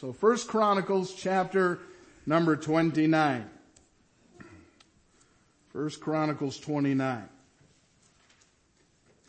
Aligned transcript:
So 0.00 0.14
First 0.14 0.48
Chronicles 0.48 1.12
chapter 1.12 1.78
number 2.24 2.56
29. 2.56 3.44
First 5.74 6.00
Chronicles 6.00 6.58
29. 6.58 7.28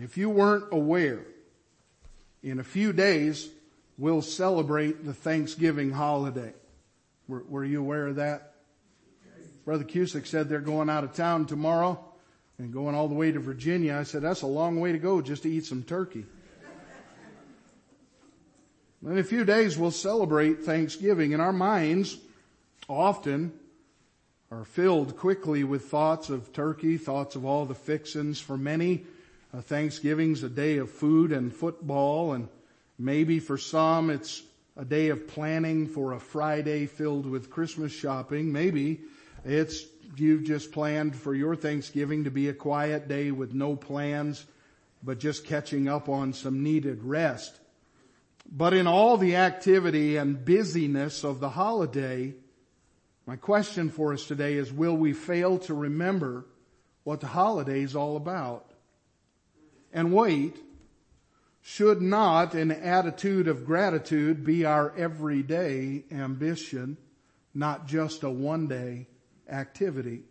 if 0.00 0.16
you 0.16 0.30
weren't 0.30 0.66
aware, 0.70 1.24
in 2.40 2.60
a 2.60 2.62
few 2.62 2.92
days 2.92 3.48
we'll 3.98 4.22
celebrate 4.22 5.04
the 5.04 5.12
Thanksgiving 5.12 5.90
holiday. 5.90 6.52
Were, 7.26 7.42
were 7.48 7.64
you 7.64 7.80
aware 7.80 8.06
of 8.06 8.16
that? 8.16 8.52
Brother 9.64 9.82
Cusick 9.82 10.28
said 10.28 10.48
they're 10.48 10.60
going 10.60 10.88
out 10.88 11.02
of 11.02 11.14
town 11.14 11.46
tomorrow 11.46 11.98
and 12.58 12.72
going 12.72 12.94
all 12.94 13.08
the 13.08 13.16
way 13.16 13.32
to 13.32 13.40
Virginia. 13.40 13.96
I 13.96 14.04
said, 14.04 14.22
that's 14.22 14.42
a 14.42 14.46
long 14.46 14.78
way 14.78 14.92
to 14.92 14.98
go 14.98 15.20
just 15.20 15.42
to 15.42 15.50
eat 15.50 15.66
some 15.66 15.82
turkey. 15.82 16.26
In 19.04 19.18
a 19.18 19.24
few 19.24 19.44
days 19.44 19.76
we'll 19.76 19.90
celebrate 19.90 20.62
Thanksgiving 20.62 21.32
and 21.32 21.42
our 21.42 21.52
minds 21.52 22.16
often 22.88 23.52
are 24.48 24.64
filled 24.64 25.16
quickly 25.16 25.64
with 25.64 25.86
thoughts 25.86 26.30
of 26.30 26.52
turkey, 26.52 26.98
thoughts 26.98 27.34
of 27.34 27.44
all 27.44 27.66
the 27.66 27.74
fixins. 27.74 28.38
For 28.38 28.56
many, 28.56 29.02
uh, 29.52 29.60
Thanksgiving's 29.60 30.44
a 30.44 30.48
day 30.48 30.76
of 30.76 30.88
food 30.88 31.32
and 31.32 31.52
football 31.52 32.34
and 32.34 32.46
maybe 32.96 33.40
for 33.40 33.58
some 33.58 34.08
it's 34.08 34.44
a 34.76 34.84
day 34.84 35.08
of 35.08 35.26
planning 35.26 35.88
for 35.88 36.12
a 36.12 36.20
Friday 36.20 36.86
filled 36.86 37.26
with 37.26 37.50
Christmas 37.50 37.90
shopping. 37.90 38.52
Maybe 38.52 39.00
it's 39.44 39.84
you've 40.16 40.44
just 40.44 40.70
planned 40.70 41.16
for 41.16 41.34
your 41.34 41.56
Thanksgiving 41.56 42.22
to 42.22 42.30
be 42.30 42.48
a 42.48 42.54
quiet 42.54 43.08
day 43.08 43.32
with 43.32 43.52
no 43.52 43.74
plans, 43.74 44.44
but 45.02 45.18
just 45.18 45.44
catching 45.44 45.88
up 45.88 46.08
on 46.08 46.32
some 46.32 46.62
needed 46.62 47.02
rest. 47.02 47.58
But 48.54 48.74
in 48.74 48.86
all 48.86 49.16
the 49.16 49.36
activity 49.36 50.18
and 50.18 50.44
busyness 50.44 51.24
of 51.24 51.40
the 51.40 51.48
holiday, 51.48 52.34
my 53.24 53.36
question 53.36 53.88
for 53.88 54.12
us 54.12 54.26
today 54.26 54.54
is 54.54 54.70
will 54.70 54.94
we 54.94 55.14
fail 55.14 55.56
to 55.60 55.72
remember 55.72 56.44
what 57.02 57.20
the 57.20 57.28
holiday 57.28 57.80
is 57.80 57.96
all 57.96 58.14
about? 58.14 58.70
And 59.90 60.12
wait, 60.12 60.58
should 61.62 62.02
not 62.02 62.52
an 62.52 62.70
attitude 62.70 63.48
of 63.48 63.64
gratitude 63.64 64.44
be 64.44 64.66
our 64.66 64.94
everyday 64.98 66.04
ambition, 66.12 66.98
not 67.54 67.86
just 67.86 68.22
a 68.22 68.28
one 68.28 68.68
day 68.68 69.06
activity? 69.48 70.24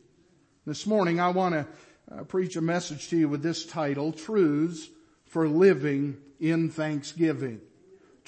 This 0.68 0.86
morning 0.86 1.20
I 1.20 1.30
want 1.30 1.56
to 1.56 1.68
uh, 2.14 2.24
preach 2.26 2.56
a 2.56 2.62
message 2.62 3.10
to 3.10 3.18
you 3.18 3.30
with 3.30 3.42
this 3.42 3.66
title, 3.66 4.12
Truths 4.12 4.88
for 5.26 5.48
Living 5.48 6.18
in 6.40 6.70
Thanksgiving 6.70 7.62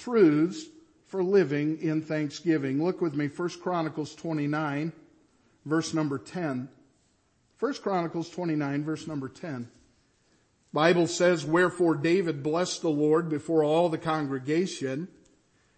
truths 0.03 0.65
for 1.07 1.23
living 1.23 1.79
in 1.81 2.01
thanksgiving. 2.01 2.83
Look 2.83 3.01
with 3.01 3.13
me, 3.13 3.27
1 3.27 3.49
Chronicles 3.61 4.15
29, 4.15 4.91
verse 5.65 5.93
number 5.93 6.17
10. 6.17 6.69
1 7.59 7.73
Chronicles 7.75 8.29
29, 8.29 8.83
verse 8.83 9.07
number 9.07 9.29
10. 9.29 9.69
Bible 10.73 11.07
says, 11.07 11.45
wherefore 11.45 11.95
David 11.95 12.41
blessed 12.41 12.81
the 12.81 12.89
Lord 12.89 13.29
before 13.29 13.63
all 13.63 13.89
the 13.89 13.97
congregation. 13.97 15.07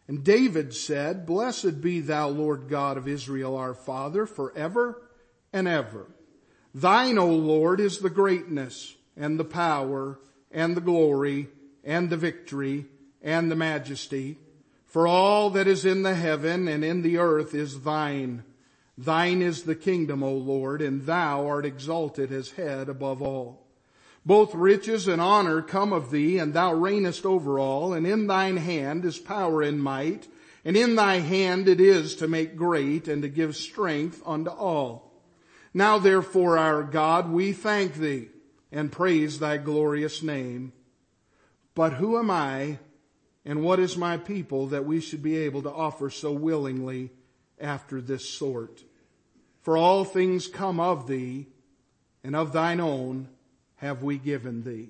And 0.07 0.23
David 0.23 0.73
said, 0.73 1.25
blessed 1.25 1.81
be 1.81 1.99
thou 1.99 2.29
Lord 2.29 2.69
God 2.69 2.97
of 2.97 3.07
Israel 3.07 3.57
our 3.57 3.73
Father 3.73 4.25
forever 4.25 5.01
and 5.51 5.67
ever. 5.67 6.07
Thine, 6.73 7.17
O 7.17 7.27
Lord, 7.27 7.79
is 7.79 7.99
the 7.99 8.09
greatness 8.09 8.95
and 9.17 9.37
the 9.37 9.45
power 9.45 10.19
and 10.51 10.75
the 10.75 10.81
glory 10.81 11.49
and 11.83 12.09
the 12.09 12.17
victory 12.17 12.85
and 13.25 13.51
the 13.51 13.55
majesty. 13.55 14.37
For 14.85 15.07
all 15.07 15.49
that 15.49 15.67
is 15.67 15.83
in 15.83 16.03
the 16.03 16.15
heaven 16.15 16.69
and 16.69 16.85
in 16.85 17.01
the 17.01 17.17
earth 17.17 17.53
is 17.53 17.81
thine. 17.81 18.45
Thine 18.97 19.41
is 19.41 19.63
the 19.63 19.75
kingdom, 19.75 20.23
O 20.23 20.33
Lord, 20.33 20.81
and 20.81 21.01
thou 21.01 21.45
art 21.47 21.65
exalted 21.65 22.31
as 22.31 22.51
head 22.51 22.87
above 22.87 23.21
all. 23.21 23.67
Both 24.25 24.55
riches 24.55 25.07
and 25.07 25.21
honor 25.21 25.61
come 25.61 25.91
of 25.91 26.11
thee, 26.11 26.37
and 26.37 26.53
thou 26.53 26.73
reignest 26.73 27.25
over 27.25 27.59
all, 27.59 27.93
and 27.93 28.07
in 28.07 28.27
thine 28.27 28.57
hand 28.57 29.03
is 29.03 29.19
power 29.19 29.61
and 29.61 29.83
might, 29.83 30.27
and 30.63 30.77
in 30.77 30.95
thy 30.95 31.15
hand 31.19 31.67
it 31.67 31.81
is 31.81 32.15
to 32.17 32.27
make 32.27 32.55
great 32.55 33.07
and 33.07 33.21
to 33.23 33.27
give 33.27 33.55
strength 33.55 34.21
unto 34.25 34.49
all. 34.49 35.11
Now 35.73 35.99
therefore, 35.99 36.57
our 36.57 36.83
God, 36.83 37.29
we 37.29 37.51
thank 37.51 37.95
thee 37.95 38.29
and 38.71 38.91
praise 38.91 39.39
thy 39.39 39.57
glorious 39.57 40.23
name. 40.23 40.73
But 41.75 41.93
who 41.93 42.17
am 42.17 42.31
I 42.31 42.79
and 43.45 43.63
what 43.63 43.79
is 43.79 43.95
my 43.95 44.17
people 44.17 44.67
that 44.67 44.85
we 44.85 44.99
should 44.99 45.21
be 45.21 45.37
able 45.37 45.61
to 45.61 45.71
offer 45.71 46.09
so 46.09 46.31
willingly 46.31 47.11
after 47.59 48.01
this 48.01 48.27
sort? 48.27 48.83
For 49.61 49.77
all 49.77 50.03
things 50.03 50.47
come 50.47 50.79
of 50.79 51.07
thee, 51.07 51.47
and 52.23 52.35
of 52.35 52.53
thine 52.53 52.79
own 52.79 53.29
have 53.75 54.01
we 54.01 54.17
given 54.17 54.63
thee. 54.63 54.89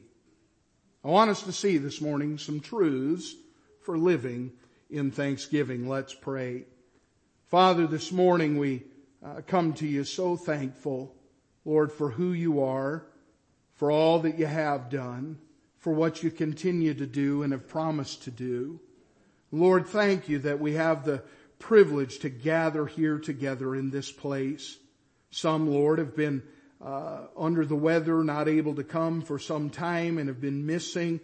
I 1.03 1.09
want 1.09 1.29
us 1.29 1.43
to 1.43 1.51
see 1.51 1.77
this 1.77 1.99
morning 1.99 2.37
some 2.37 2.61
truths 2.61 3.35
for 3.81 3.97
living 3.97 4.53
in 4.89 5.11
thanksgiving. 5.11 5.89
Let's 5.89 6.13
pray. 6.13 6.63
Father, 7.47 7.87
this 7.87 8.11
morning 8.11 8.57
we 8.57 8.83
uh, 9.23 9.41
come 9.45 9.73
to 9.73 9.85
you 9.85 10.05
so 10.05 10.37
thankful, 10.37 11.13
Lord, 11.65 11.91
for 11.91 12.09
who 12.09 12.31
you 12.31 12.63
are, 12.63 13.05
for 13.75 13.91
all 13.91 14.19
that 14.19 14.39
you 14.39 14.45
have 14.45 14.89
done 14.89 15.39
for 15.85 15.93
what 15.93 16.23
you 16.23 16.31
continue 16.31 16.95
to 16.95 17.05
do 17.05 17.43
and 17.43 17.53
have 17.53 17.67
promised 17.67 18.23
to 18.23 18.31
do. 18.31 18.79
Lord, 19.51 19.85
thank 19.85 20.27
you 20.27 20.39
that 20.39 20.59
we 20.59 20.73
have 20.73 21.05
the 21.05 21.21
privilege 21.59 22.17
to 22.21 22.29
gather 22.29 22.87
here 22.87 23.19
together 23.19 23.75
in 23.75 23.91
this 23.91 24.11
place. 24.11 24.79
Some, 25.29 25.69
Lord, 25.69 25.99
have 25.99 26.15
been 26.15 26.41
uh, 26.83 27.25
under 27.37 27.67
the 27.67 27.75
weather, 27.75 28.23
not 28.23 28.47
able 28.47 28.73
to 28.73 28.83
come 28.83 29.21
for 29.21 29.37
some 29.37 29.69
time 29.69 30.17
and 30.17 30.27
have 30.27 30.41
been 30.41 30.65
missing. 30.65 31.19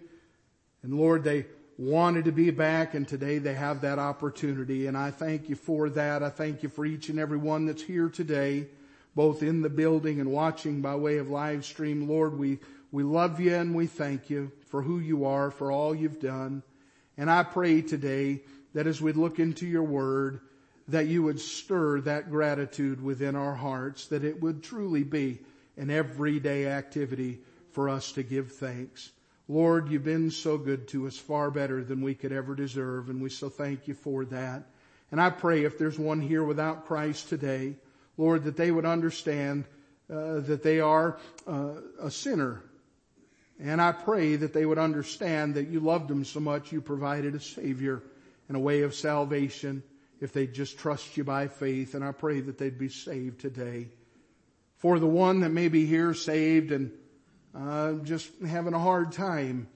And 0.83 0.93
Lord, 0.93 1.23
they 1.23 1.47
wanted 1.79 2.25
to 2.25 2.31
be 2.31 2.51
back 2.51 2.93
and 2.93 3.07
today 3.07 3.39
they 3.39 3.55
have 3.55 3.81
that 3.81 3.97
opportunity. 3.97 4.85
And 4.85 4.95
I 4.95 5.09
thank 5.09 5.49
you 5.49 5.55
for 5.55 5.89
that. 5.89 6.21
I 6.21 6.29
thank 6.29 6.61
you 6.61 6.69
for 6.69 6.85
each 6.85 7.09
and 7.09 7.17
every 7.17 7.39
one 7.39 7.65
that's 7.65 7.81
here 7.81 8.09
today, 8.09 8.67
both 9.15 9.41
in 9.41 9.63
the 9.63 9.69
building 9.71 10.19
and 10.19 10.31
watching 10.31 10.81
by 10.81 10.93
way 10.93 11.17
of 11.17 11.31
live 11.31 11.65
stream. 11.65 12.07
Lord, 12.07 12.37
we 12.37 12.59
we 12.91 13.03
love 13.03 13.39
you 13.39 13.55
and 13.55 13.73
we 13.73 13.87
thank 13.87 14.29
you 14.29 14.51
for 14.67 14.81
who 14.81 14.99
you 14.99 15.25
are, 15.25 15.49
for 15.49 15.71
all 15.71 15.95
you've 15.95 16.19
done. 16.19 16.61
And 17.17 17.31
I 17.31 17.43
pray 17.43 17.81
today 17.81 18.41
that 18.73 18.87
as 18.87 19.01
we 19.01 19.13
look 19.13 19.39
into 19.39 19.65
your 19.65 19.83
word, 19.83 20.41
that 20.89 21.07
you 21.07 21.23
would 21.23 21.39
stir 21.39 22.01
that 22.01 22.29
gratitude 22.29 23.01
within 23.01 23.35
our 23.35 23.55
hearts, 23.55 24.07
that 24.07 24.25
it 24.25 24.41
would 24.41 24.63
truly 24.63 25.03
be 25.03 25.39
an 25.77 25.89
everyday 25.89 26.67
activity 26.67 27.39
for 27.71 27.87
us 27.87 28.11
to 28.13 28.23
give 28.23 28.51
thanks. 28.51 29.11
Lord, 29.47 29.89
you've 29.89 30.03
been 30.03 30.31
so 30.31 30.57
good 30.57 30.87
to 30.89 31.07
us, 31.07 31.17
far 31.17 31.49
better 31.49 31.83
than 31.83 32.01
we 32.01 32.13
could 32.13 32.31
ever 32.31 32.55
deserve, 32.55 33.09
and 33.09 33.21
we 33.21 33.29
so 33.29 33.49
thank 33.49 33.87
you 33.87 33.93
for 33.93 34.25
that. 34.25 34.63
And 35.11 35.21
I 35.21 35.29
pray 35.29 35.63
if 35.63 35.77
there's 35.77 35.99
one 35.99 36.21
here 36.21 36.43
without 36.43 36.85
Christ 36.85 37.29
today, 37.29 37.75
Lord, 38.17 38.43
that 38.45 38.57
they 38.57 38.71
would 38.71 38.85
understand 38.85 39.65
uh, 40.09 40.39
that 40.41 40.63
they 40.63 40.79
are 40.81 41.17
uh, 41.47 41.73
a 42.01 42.11
sinner 42.11 42.63
and 43.63 43.79
I 43.79 43.91
pray 43.91 44.37
that 44.37 44.53
they 44.53 44.65
would 44.65 44.79
understand 44.79 45.53
that 45.55 45.67
you 45.67 45.79
loved 45.79 46.07
them 46.07 46.25
so 46.25 46.39
much 46.39 46.71
you 46.71 46.81
provided 46.81 47.35
a 47.35 47.39
savior 47.39 48.01
and 48.47 48.57
a 48.57 48.59
way 48.59 48.81
of 48.81 48.95
salvation 48.95 49.83
if 50.19 50.33
they 50.33 50.47
just 50.47 50.79
trust 50.79 51.15
you 51.15 51.23
by 51.23 51.47
faith. 51.47 51.93
And 51.93 52.03
I 52.03 52.11
pray 52.11 52.39
that 52.41 52.57
they'd 52.57 52.79
be 52.79 52.89
saved 52.89 53.39
today. 53.39 53.89
For 54.77 54.97
the 54.97 55.07
one 55.07 55.41
that 55.41 55.49
may 55.49 55.67
be 55.67 55.85
here 55.85 56.15
saved 56.15 56.71
and 56.71 56.91
uh, 57.55 57.93
just 58.03 58.31
having 58.47 58.73
a 58.73 58.79
hard 58.79 59.11
time 59.11 59.67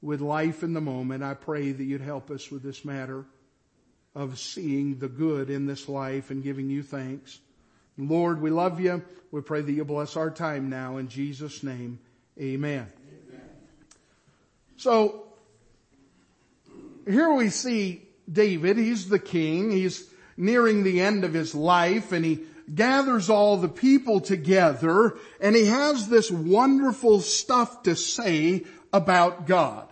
with 0.00 0.22
life 0.22 0.62
in 0.62 0.72
the 0.72 0.80
moment, 0.80 1.22
I 1.22 1.34
pray 1.34 1.70
that 1.70 1.84
you'd 1.84 2.00
help 2.00 2.30
us 2.30 2.50
with 2.50 2.62
this 2.62 2.82
matter 2.82 3.26
of 4.14 4.38
seeing 4.38 4.98
the 4.98 5.08
good 5.08 5.50
in 5.50 5.66
this 5.66 5.86
life 5.86 6.30
and 6.30 6.42
giving 6.42 6.70
you 6.70 6.82
thanks. 6.82 7.38
Lord, 7.98 8.40
we 8.40 8.48
love 8.48 8.80
you. 8.80 9.02
We 9.30 9.42
pray 9.42 9.60
that 9.60 9.72
you 9.72 9.84
bless 9.84 10.16
our 10.16 10.30
time 10.30 10.70
now 10.70 10.96
in 10.96 11.08
Jesus' 11.08 11.62
name. 11.62 11.98
Amen. 12.40 12.90
So, 14.76 15.26
here 17.06 17.32
we 17.32 17.50
see 17.50 18.02
David, 18.30 18.76
he's 18.76 19.08
the 19.08 19.18
king, 19.18 19.70
he's 19.70 20.08
nearing 20.36 20.82
the 20.82 21.00
end 21.00 21.24
of 21.24 21.32
his 21.32 21.54
life 21.54 22.12
and 22.12 22.24
he 22.24 22.40
gathers 22.72 23.28
all 23.28 23.58
the 23.58 23.68
people 23.68 24.20
together 24.20 25.16
and 25.40 25.54
he 25.54 25.66
has 25.66 26.08
this 26.08 26.30
wonderful 26.30 27.20
stuff 27.20 27.82
to 27.82 27.94
say 27.94 28.64
about 28.92 29.46
God. 29.46 29.88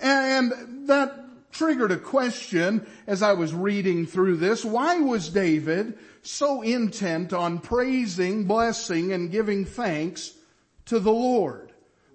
And 0.00 0.88
that 0.88 1.50
triggered 1.50 1.90
a 1.90 1.98
question 1.98 2.86
as 3.06 3.22
I 3.22 3.32
was 3.32 3.52
reading 3.52 4.06
through 4.06 4.36
this. 4.36 4.64
Why 4.64 5.00
was 5.00 5.28
David 5.28 5.98
so 6.22 6.62
intent 6.62 7.32
on 7.32 7.58
praising, 7.58 8.44
blessing, 8.44 9.12
and 9.12 9.30
giving 9.30 9.64
thanks 9.64 10.34
to 10.86 11.00
the 11.00 11.12
Lord? 11.12 11.67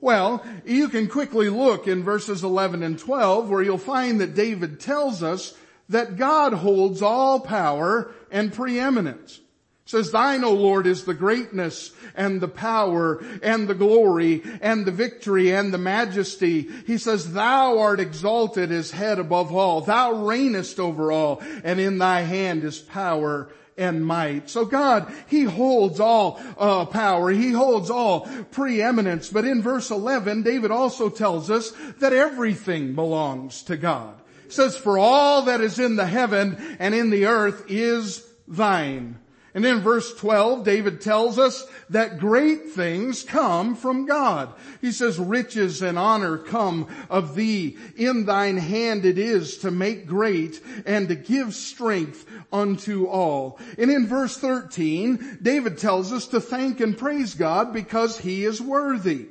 Well, 0.04 0.46
you 0.66 0.90
can 0.90 1.08
quickly 1.08 1.48
look 1.48 1.88
in 1.88 2.04
verses 2.04 2.44
11 2.44 2.84
and 2.84 3.00
12 3.00 3.50
where 3.50 3.62
you'll 3.62 3.78
find 3.78 4.20
that 4.20 4.36
David 4.36 4.82
tells 4.82 5.24
us 5.24 5.56
that 5.88 6.18
God 6.18 6.52
holds 6.52 7.02
all 7.02 7.40
power 7.40 8.12
and 8.30 8.52
preeminence. 8.52 9.38
It 9.38 9.90
says, 9.90 10.12
thine, 10.12 10.44
O 10.44 10.52
Lord, 10.52 10.88
is 10.88 11.06
the 11.06 11.14
greatness 11.14 11.92
and 12.16 12.42
the 12.42 12.50
power 12.50 13.24
and 13.42 13.66
the 13.66 13.76
glory 13.76 14.44
and 14.62 14.86
the 14.86 14.92
victory 14.92 15.56
and 15.56 15.74
the 15.74 15.78
majesty. 15.78 16.70
He 16.86 16.98
says, 16.98 17.32
thou 17.32 17.80
art 17.80 18.02
exalted 18.02 18.74
as 18.74 18.92
head 18.92 19.20
above 19.20 19.56
all. 19.56 19.80
Thou 19.80 20.12
reignest 20.16 20.80
over 20.80 21.14
all 21.14 21.42
and 21.64 21.80
in 21.80 21.98
thy 21.98 22.24
hand 22.24 22.66
is 22.66 22.78
power 22.78 23.48
and 23.78 24.06
might. 24.06 24.50
So 24.50 24.66
God, 24.66 25.12
He 25.28 25.44
holds 25.44 26.00
all 26.00 26.40
uh, 26.58 26.86
power. 26.86 27.30
He 27.30 27.52
holds 27.52 27.90
all 27.90 28.22
preeminence. 28.52 29.30
But 29.30 29.46
in 29.46 29.62
verse 29.62 29.92
11, 29.92 30.44
David 30.44 30.72
also 30.72 31.10
tells 31.10 31.50
us 31.50 31.72
that 32.00 32.14
everything 32.14 32.96
belongs 32.96 33.64
to 33.64 33.78
God. 33.78 34.20
It 34.46 34.54
says, 34.54 34.78
for 34.78 34.98
all 34.98 35.44
that 35.44 35.62
is 35.62 35.80
in 35.80 35.96
the 35.96 36.06
heaven 36.06 36.78
and 36.80 36.94
in 36.94 37.10
the 37.10 37.26
earth 37.26 37.66
is 37.70 38.28
thine. 38.48 39.20
And 39.56 39.66
in 39.66 39.82
verse 39.82 40.16
12, 40.16 40.64
David 40.64 41.00
tells 41.00 41.38
us 41.38 41.68
that 41.92 42.18
great 42.18 42.72
things 42.72 43.22
come 43.22 43.76
from 43.76 44.08
God. 44.08 44.52
He 44.82 44.92
says, 44.92 45.20
riches 45.20 45.84
and 45.84 45.98
honor 45.98 46.40
come 46.40 46.88
of 47.08 47.36
thee. 47.36 47.78
In 47.96 48.26
thine 48.26 48.58
hand 48.58 49.06
it 49.06 49.20
is 49.20 49.60
to 49.60 49.70
make 49.70 50.08
great 50.08 50.60
and 50.88 51.08
to 51.08 51.16
give 51.16 51.54
strength 51.54 52.26
unto 52.52 53.06
all. 53.06 53.60
And 53.78 53.92
in 53.92 54.08
verse 54.08 54.38
13, 54.38 55.38
David 55.42 55.78
tells 55.78 56.12
us 56.12 56.28
to 56.28 56.42
thank 56.42 56.80
and 56.80 56.98
praise 56.98 57.36
God 57.36 57.74
because 57.74 58.18
he 58.18 58.46
is 58.46 58.60
worthy. 58.60 59.28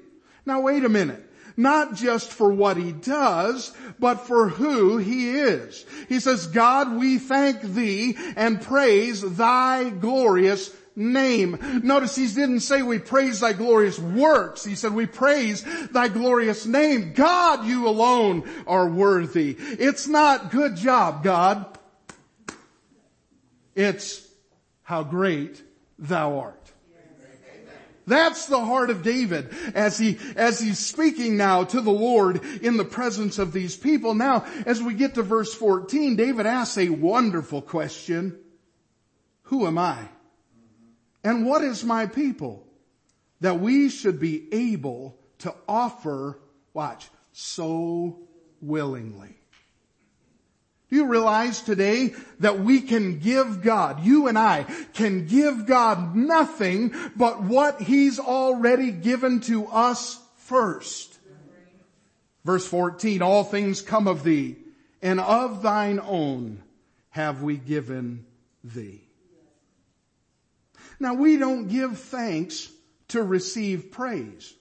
Now 0.46 0.60
wait 0.60 0.84
a 0.84 0.88
minute 0.88 1.30
not 1.56 1.94
just 1.94 2.30
for 2.30 2.52
what 2.52 2.76
he 2.76 2.92
does, 2.92 3.72
but 3.98 4.26
for 4.26 4.48
who 4.48 4.98
he 4.98 5.30
is. 5.30 5.84
He 6.08 6.20
says, 6.20 6.46
God, 6.46 6.96
we 6.96 7.18
thank 7.18 7.62
thee 7.62 8.16
and 8.36 8.60
praise 8.60 9.22
thy 9.22 9.90
glorious 9.90 10.74
name. 10.94 11.58
Notice 11.82 12.16
he 12.16 12.26
didn't 12.26 12.60
say 12.60 12.82
we 12.82 12.98
praise 12.98 13.40
thy 13.40 13.52
glorious 13.52 13.98
works. 13.98 14.64
He 14.64 14.74
said 14.74 14.92
we 14.92 15.06
praise 15.06 15.64
thy 15.88 16.08
glorious 16.08 16.66
name. 16.66 17.12
God, 17.14 17.66
you 17.66 17.88
alone 17.88 18.48
are 18.66 18.88
worthy. 18.88 19.56
It's 19.58 20.06
not 20.06 20.50
good 20.50 20.76
job, 20.76 21.22
God. 21.22 21.66
It's 23.74 24.26
how 24.82 25.02
great 25.02 25.62
thou 25.98 26.38
art. 26.40 26.61
That's 28.06 28.46
the 28.46 28.60
heart 28.60 28.90
of 28.90 29.02
David 29.02 29.54
as 29.74 29.98
he, 29.98 30.18
as 30.36 30.58
he's 30.58 30.78
speaking 30.78 31.36
now 31.36 31.64
to 31.64 31.80
the 31.80 31.92
Lord 31.92 32.40
in 32.62 32.76
the 32.76 32.84
presence 32.84 33.38
of 33.38 33.52
these 33.52 33.76
people. 33.76 34.14
Now, 34.14 34.44
as 34.66 34.82
we 34.82 34.94
get 34.94 35.14
to 35.14 35.22
verse 35.22 35.54
14, 35.54 36.16
David 36.16 36.46
asks 36.46 36.78
a 36.78 36.88
wonderful 36.88 37.62
question. 37.62 38.38
Who 39.44 39.66
am 39.66 39.78
I? 39.78 40.08
And 41.22 41.46
what 41.46 41.62
is 41.62 41.84
my 41.84 42.06
people? 42.06 42.66
That 43.40 43.60
we 43.60 43.88
should 43.88 44.18
be 44.18 44.48
able 44.52 45.18
to 45.38 45.54
offer, 45.68 46.38
watch, 46.72 47.08
so 47.32 48.20
willingly. 48.60 49.41
Do 50.92 50.98
you 50.98 51.06
realize 51.06 51.62
today 51.62 52.12
that 52.40 52.60
we 52.60 52.82
can 52.82 53.18
give 53.18 53.62
God, 53.62 54.04
you 54.04 54.28
and 54.28 54.38
I 54.38 54.66
can 54.92 55.24
give 55.24 55.64
God 55.64 56.14
nothing 56.14 56.94
but 57.16 57.42
what 57.42 57.80
He's 57.80 58.18
already 58.18 58.90
given 58.90 59.40
to 59.40 59.66
us 59.68 60.20
first. 60.36 61.18
Verse 62.44 62.66
14, 62.66 63.22
all 63.22 63.42
things 63.42 63.80
come 63.80 64.06
of 64.06 64.22
thee 64.22 64.56
and 65.00 65.18
of 65.18 65.62
thine 65.62 65.98
own 65.98 66.62
have 67.08 67.42
we 67.42 67.56
given 67.56 68.26
thee. 68.62 69.00
Now 71.00 71.14
we 71.14 71.38
don't 71.38 71.68
give 71.68 72.00
thanks 72.00 72.70
to 73.08 73.22
receive 73.22 73.92
praise. 73.92 74.52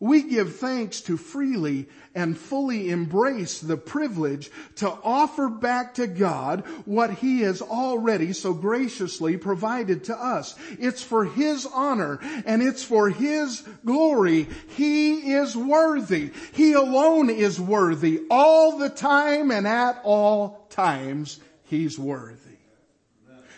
We 0.00 0.24
give 0.24 0.56
thanks 0.56 1.00
to 1.02 1.16
freely 1.16 1.88
and 2.16 2.36
fully 2.36 2.90
embrace 2.90 3.60
the 3.60 3.76
privilege 3.76 4.50
to 4.76 4.90
offer 4.90 5.48
back 5.48 5.94
to 5.94 6.08
God 6.08 6.64
what 6.84 7.10
He 7.10 7.40
has 7.42 7.62
already 7.62 8.32
so 8.32 8.52
graciously 8.52 9.36
provided 9.36 10.04
to 10.04 10.16
us. 10.16 10.56
It's 10.80 11.02
for 11.02 11.24
His 11.24 11.64
honor 11.66 12.18
and 12.44 12.60
it's 12.60 12.82
for 12.82 13.08
His 13.08 13.62
glory. 13.84 14.48
He 14.76 15.32
is 15.32 15.56
worthy. 15.56 16.32
He 16.52 16.72
alone 16.72 17.30
is 17.30 17.60
worthy 17.60 18.22
all 18.30 18.78
the 18.78 18.90
time 18.90 19.52
and 19.52 19.66
at 19.66 20.00
all 20.02 20.66
times 20.70 21.38
He's 21.62 21.98
worthy. 21.98 22.40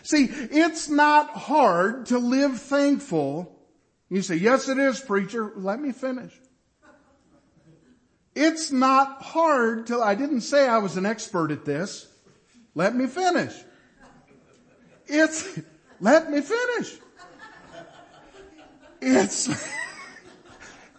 See, 0.03 0.29
it's 0.31 0.87
not 0.87 1.31
hard 1.31 2.05
to 2.05 2.19
live 2.19 2.61
thankful 2.61 3.56
you 4.09 4.21
say, 4.21 4.35
yes 4.35 4.69
it 4.69 4.77
is 4.77 4.99
preacher. 4.99 5.51
Let 5.55 5.79
me 5.81 5.91
finish. 5.91 6.33
It's 8.35 8.71
not 8.71 9.21
hard 9.23 9.87
to, 9.87 9.99
I 10.01 10.15
didn't 10.15 10.41
say 10.41 10.67
I 10.67 10.77
was 10.77 10.95
an 10.95 11.05
expert 11.05 11.51
at 11.51 11.65
this. 11.65 12.07
Let 12.75 12.95
me 12.95 13.07
finish. 13.07 13.53
It's, 15.07 15.59
let 15.99 16.29
me 16.29 16.41
finish. 16.41 16.97
It's, 19.01 19.47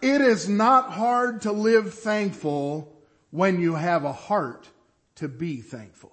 it 0.01 0.21
is 0.21 0.49
not 0.49 0.91
hard 0.91 1.43
to 1.43 1.51
live 1.51 1.93
thankful 1.93 2.93
when 3.31 3.59
you 3.59 3.75
have 3.75 4.03
a 4.03 4.13
heart 4.13 4.67
to 5.15 5.27
be 5.27 5.61
thankful. 5.61 6.11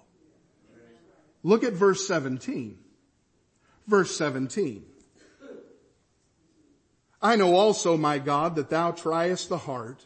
Look 1.43 1.63
at 1.63 1.73
verse 1.73 2.07
17. 2.07 2.77
Verse 3.87 4.15
17. 4.15 4.85
I 7.21 7.35
know 7.35 7.55
also, 7.55 7.97
my 7.97 8.19
God, 8.19 8.55
that 8.55 8.69
thou 8.69 8.91
triest 8.91 9.49
the 9.49 9.57
heart 9.57 10.05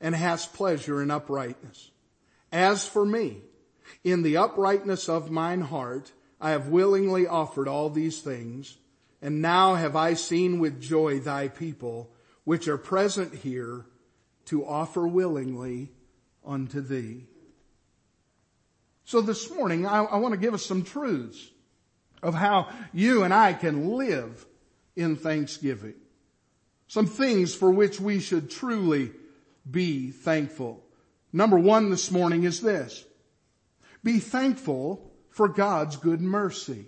and 0.00 0.14
hast 0.14 0.52
pleasure 0.52 1.02
in 1.02 1.10
uprightness. 1.10 1.90
As 2.50 2.86
for 2.86 3.06
me, 3.06 3.38
in 4.04 4.22
the 4.22 4.36
uprightness 4.36 5.08
of 5.08 5.30
mine 5.30 5.62
heart, 5.62 6.12
I 6.40 6.50
have 6.50 6.68
willingly 6.68 7.26
offered 7.26 7.68
all 7.68 7.88
these 7.88 8.20
things, 8.20 8.76
and 9.22 9.40
now 9.40 9.76
have 9.76 9.96
I 9.96 10.14
seen 10.14 10.58
with 10.58 10.82
joy 10.82 11.20
thy 11.20 11.48
people, 11.48 12.10
which 12.44 12.68
are 12.68 12.78
present 12.78 13.34
here, 13.34 13.86
to 14.46 14.66
offer 14.66 15.06
willingly 15.06 15.92
unto 16.44 16.80
thee. 16.80 17.26
So 19.04 19.20
this 19.20 19.50
morning, 19.50 19.86
I, 19.86 20.02
I 20.02 20.16
want 20.16 20.32
to 20.32 20.40
give 20.40 20.52
us 20.52 20.66
some 20.66 20.82
truths 20.82 21.50
of 22.22 22.34
how 22.34 22.68
you 22.92 23.22
and 23.22 23.32
I 23.32 23.52
can 23.52 23.92
live 23.96 24.44
in 24.96 25.16
thanksgiving. 25.16 25.94
Some 26.92 27.06
things 27.06 27.54
for 27.54 27.70
which 27.70 27.98
we 27.98 28.20
should 28.20 28.50
truly 28.50 29.12
be 29.70 30.10
thankful. 30.10 30.84
Number 31.32 31.58
one 31.58 31.88
this 31.88 32.10
morning 32.10 32.44
is 32.44 32.60
this. 32.60 33.02
Be 34.04 34.18
thankful 34.18 35.10
for 35.30 35.48
God's 35.48 35.96
good 35.96 36.20
mercy. 36.20 36.84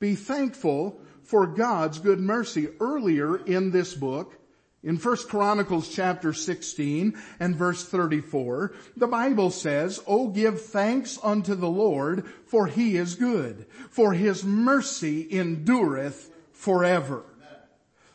Be 0.00 0.16
thankful 0.16 1.00
for 1.22 1.46
God's 1.46 2.00
good 2.00 2.18
mercy. 2.18 2.70
Earlier 2.80 3.36
in 3.36 3.70
this 3.70 3.94
book, 3.94 4.34
in 4.82 4.96
1 4.96 5.16
Chronicles 5.28 5.88
chapter 5.94 6.32
16 6.32 7.16
and 7.38 7.54
verse 7.54 7.84
34, 7.84 8.74
the 8.96 9.06
Bible 9.06 9.50
says, 9.50 10.02
Oh 10.08 10.26
give 10.26 10.60
thanks 10.60 11.20
unto 11.22 11.54
the 11.54 11.70
Lord, 11.70 12.26
for 12.48 12.66
he 12.66 12.96
is 12.96 13.14
good, 13.14 13.66
for 13.90 14.12
his 14.12 14.42
mercy 14.42 15.24
endureth 15.30 16.32
forever. 16.50 17.22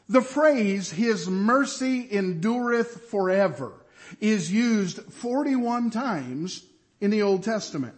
The 0.10 0.22
phrase, 0.22 0.90
His 0.90 1.30
mercy 1.30 2.08
endureth 2.12 3.10
forever 3.10 3.74
is 4.20 4.52
used 4.52 5.00
41 5.04 5.92
times 5.92 6.66
in 7.00 7.12
the 7.12 7.22
Old 7.22 7.44
Testament. 7.44 7.96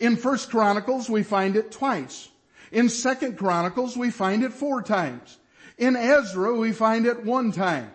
In 0.00 0.16
First 0.16 0.50
Chronicles, 0.50 1.10
we 1.10 1.24
find 1.24 1.56
it 1.56 1.72
twice. 1.72 2.28
In 2.70 2.88
Second 2.88 3.36
Chronicles, 3.36 3.96
we 3.96 4.10
find 4.10 4.44
it 4.44 4.52
four 4.52 4.82
times. 4.82 5.38
In 5.78 5.96
Ezra, 5.96 6.54
we 6.54 6.72
find 6.72 7.06
it 7.06 7.24
one 7.24 7.52
time. 7.52 7.90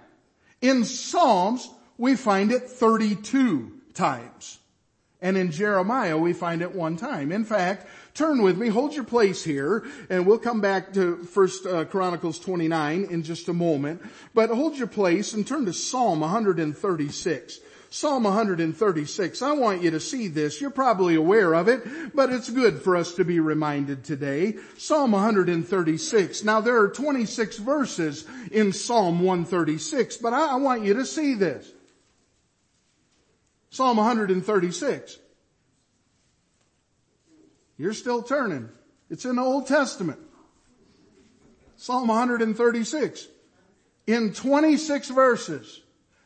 In 0.62 0.86
Psalms, 0.86 1.70
we 1.98 2.16
find 2.16 2.52
it 2.52 2.70
32 2.70 3.72
times. 3.94 4.60
And 5.22 5.38
in 5.38 5.52
Jeremiah, 5.52 6.18
we 6.18 6.34
find 6.34 6.62
it 6.62 6.74
one 6.74 6.98
time. 6.98 7.32
In 7.32 7.46
fact, 7.46 7.88
turn 8.22 8.44
with 8.44 8.56
me, 8.56 8.68
hold 8.68 8.94
your 8.94 9.04
place 9.04 9.44
here, 9.44 9.84
and 10.08 10.28
we'll 10.28 10.38
come 10.38 10.62
back 10.62 10.94
to 10.94 11.24
First 11.24 11.66
uh, 11.66 11.86
Chronicles 11.86 12.38
29 12.38 13.08
in 13.10 13.24
just 13.24 13.48
a 13.48 13.54
moment. 13.54 14.00
But 14.36 14.52
hold 14.52 14.78
your 14.78 14.86
place 14.86 15.34
and 15.34 15.46
turn 15.46 15.66
to 15.66 15.74
Psalm 15.74 16.20
136. 16.20 17.60
Psalm 17.90 18.24
136. 18.24 19.42
I 19.42 19.54
want 19.54 19.82
you 19.82 19.90
to 19.90 20.00
see 20.00 20.28
this. 20.28 20.62
You're 20.62 20.70
probably 20.70 21.16
aware 21.16 21.56
of 21.56 21.68
it, 21.68 21.82
but 22.14 22.32
it's 22.32 22.48
good 22.52 22.84
for 22.84 22.96
us 22.96 23.16
to 23.16 23.26
be 23.26 23.40
reminded 23.40 24.04
today. 24.04 24.54
Psalm 24.78 25.14
136. 25.14 26.44
Now 26.44 26.62
there 26.62 26.80
are 26.80 26.90
26 26.90 27.58
verses 27.58 28.28
in 28.52 28.72
Psalm 28.72 29.22
136, 29.22 30.18
but 30.18 30.32
I, 30.32 30.52
I 30.52 30.56
want 30.58 30.84
you 30.84 30.94
to 30.94 31.08
see 31.08 31.34
this. 31.34 31.68
Psalm 33.72 33.98
136. 33.98 35.18
You're 37.82 37.96
still 37.96 38.22
turning. 38.22 38.70
It's 39.10 39.26
in 39.26 39.38
the 39.38 39.42
Old 39.42 39.66
Testament. 39.66 40.20
Psalm 41.78 42.08
136. 42.10 43.28
In 44.06 44.34
26 44.34 45.10
verses, 45.10 45.82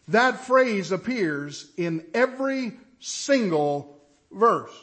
that 0.09 0.41
phrase 0.41 0.91
appears 0.91 1.71
in 1.77 2.03
every 2.13 2.74
single 3.00 4.01
verse. 4.33 4.74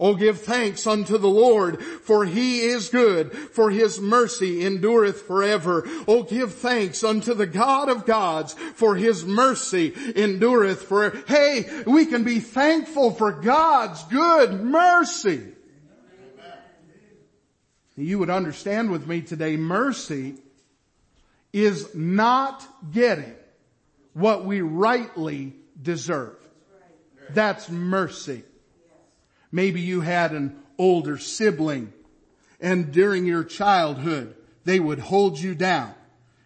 Oh, 0.00 0.14
give 0.16 0.40
thanks 0.40 0.86
unto 0.86 1.18
the 1.18 1.28
Lord, 1.28 1.80
for 1.80 2.24
he 2.24 2.62
is 2.62 2.88
good, 2.88 3.32
for 3.32 3.70
his 3.70 4.00
mercy 4.00 4.64
endureth 4.64 5.22
forever. 5.22 5.84
Oh, 6.08 6.24
give 6.24 6.54
thanks 6.54 7.04
unto 7.04 7.32
the 7.32 7.46
God 7.46 7.88
of 7.88 8.04
gods, 8.04 8.54
for 8.54 8.96
his 8.96 9.24
mercy 9.24 9.94
endureth 10.16 10.82
forever. 10.82 11.22
Hey, 11.28 11.84
we 11.86 12.06
can 12.06 12.24
be 12.24 12.40
thankful 12.40 13.12
for 13.12 13.30
God's 13.30 14.02
good 14.04 14.60
mercy. 14.60 15.52
You 17.96 18.18
would 18.18 18.30
understand 18.30 18.90
with 18.90 19.06
me 19.06 19.20
today, 19.20 19.56
mercy 19.56 20.34
is 21.52 21.94
not 21.94 22.66
getting 22.92 23.32
what 24.12 24.44
we 24.44 24.60
rightly 24.60 25.54
deserve. 25.80 26.36
That's 27.30 27.70
mercy. 27.70 28.42
Maybe 29.54 29.80
you 29.80 30.00
had 30.00 30.32
an 30.32 30.56
older 30.78 31.16
sibling 31.16 31.92
and 32.60 32.90
during 32.90 33.24
your 33.24 33.44
childhood 33.44 34.34
they 34.64 34.80
would 34.80 34.98
hold 34.98 35.38
you 35.38 35.54
down 35.54 35.94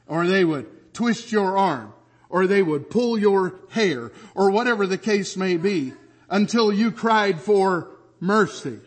or 0.06 0.26
they 0.26 0.44
would 0.44 0.92
twist 0.92 1.32
your 1.32 1.56
arm 1.56 1.94
or 2.28 2.46
they 2.46 2.62
would 2.62 2.90
pull 2.90 3.16
your 3.16 3.60
hair 3.70 4.12
or 4.34 4.50
whatever 4.50 4.86
the 4.86 4.98
case 4.98 5.38
may 5.38 5.56
be 5.56 5.94
until 6.28 6.70
you 6.70 6.92
cried 6.92 7.40
for 7.40 7.88
mercy. 8.20 8.78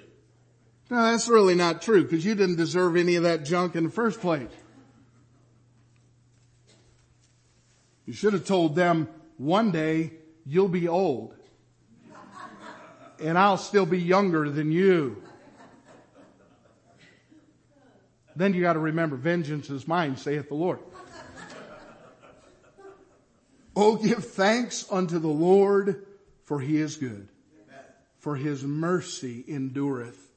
No, 0.91 1.01
that's 1.01 1.27
really 1.27 1.55
not 1.55 1.81
true 1.81 2.03
because 2.03 2.23
you 2.23 2.35
didn't 2.35 2.57
deserve 2.57 2.95
any 2.95 3.15
of 3.15 3.23
that 3.23 3.43
junk 3.43 3.75
in 3.75 3.85
the 3.85 3.89
first 3.89 4.21
place. 4.21 4.51
You 8.05 8.13
should 8.13 8.33
have 8.33 8.45
told 8.45 8.75
them 8.75 9.07
one 9.37 9.71
day 9.71 10.11
you'll 10.45 10.67
be 10.67 10.87
old 10.87 11.33
and 13.21 13.37
I'll 13.37 13.57
still 13.57 13.85
be 13.85 13.99
younger 13.99 14.49
than 14.49 14.71
you. 14.71 15.21
Then 18.35 18.53
you 18.53 18.61
got 18.61 18.73
to 18.73 18.79
remember, 18.79 19.17
vengeance 19.17 19.69
is 19.69 19.87
mine, 19.87 20.15
saith 20.15 20.47
the 20.47 20.55
Lord. 20.55 20.79
oh, 23.75 23.97
give 23.97 24.25
thanks 24.25 24.85
unto 24.89 25.19
the 25.19 25.27
Lord, 25.27 26.05
for 26.45 26.59
he 26.59 26.77
is 26.77 26.95
good. 26.95 27.27
For 28.19 28.35
his 28.35 28.63
mercy 28.63 29.43
endureth 29.47 30.31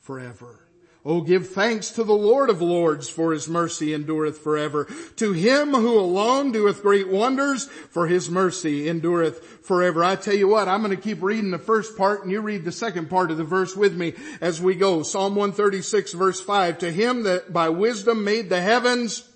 forever. 0.00 0.63
Oh, 1.06 1.20
give 1.20 1.50
thanks 1.50 1.90
to 1.92 2.04
the 2.04 2.14
Lord 2.14 2.48
of 2.48 2.62
Lords, 2.62 3.10
for 3.10 3.32
his 3.32 3.46
mercy 3.46 3.92
endureth 3.92 4.38
forever. 4.38 4.88
To 5.16 5.32
him 5.32 5.74
who 5.74 5.98
alone 5.98 6.50
doeth 6.50 6.80
great 6.80 7.08
wonders, 7.08 7.66
for 7.66 8.06
his 8.06 8.30
mercy 8.30 8.88
endureth 8.88 9.44
forever. 9.66 10.02
I 10.02 10.16
tell 10.16 10.34
you 10.34 10.48
what, 10.48 10.66
I'm 10.66 10.82
going 10.82 10.96
to 10.96 11.02
keep 11.02 11.22
reading 11.22 11.50
the 11.50 11.58
first 11.58 11.98
part 11.98 12.22
and 12.22 12.32
you 12.32 12.40
read 12.40 12.64
the 12.64 12.72
second 12.72 13.10
part 13.10 13.30
of 13.30 13.36
the 13.36 13.44
verse 13.44 13.76
with 13.76 13.94
me 13.94 14.14
as 14.40 14.62
we 14.62 14.76
go. 14.76 15.02
Psalm 15.02 15.34
136 15.34 16.14
verse 16.14 16.40
5. 16.40 16.78
To 16.78 16.90
him 16.90 17.24
that 17.24 17.52
by 17.52 17.68
wisdom 17.68 18.24
made 18.24 18.48
the 18.48 18.62
heavens, 18.62 19.28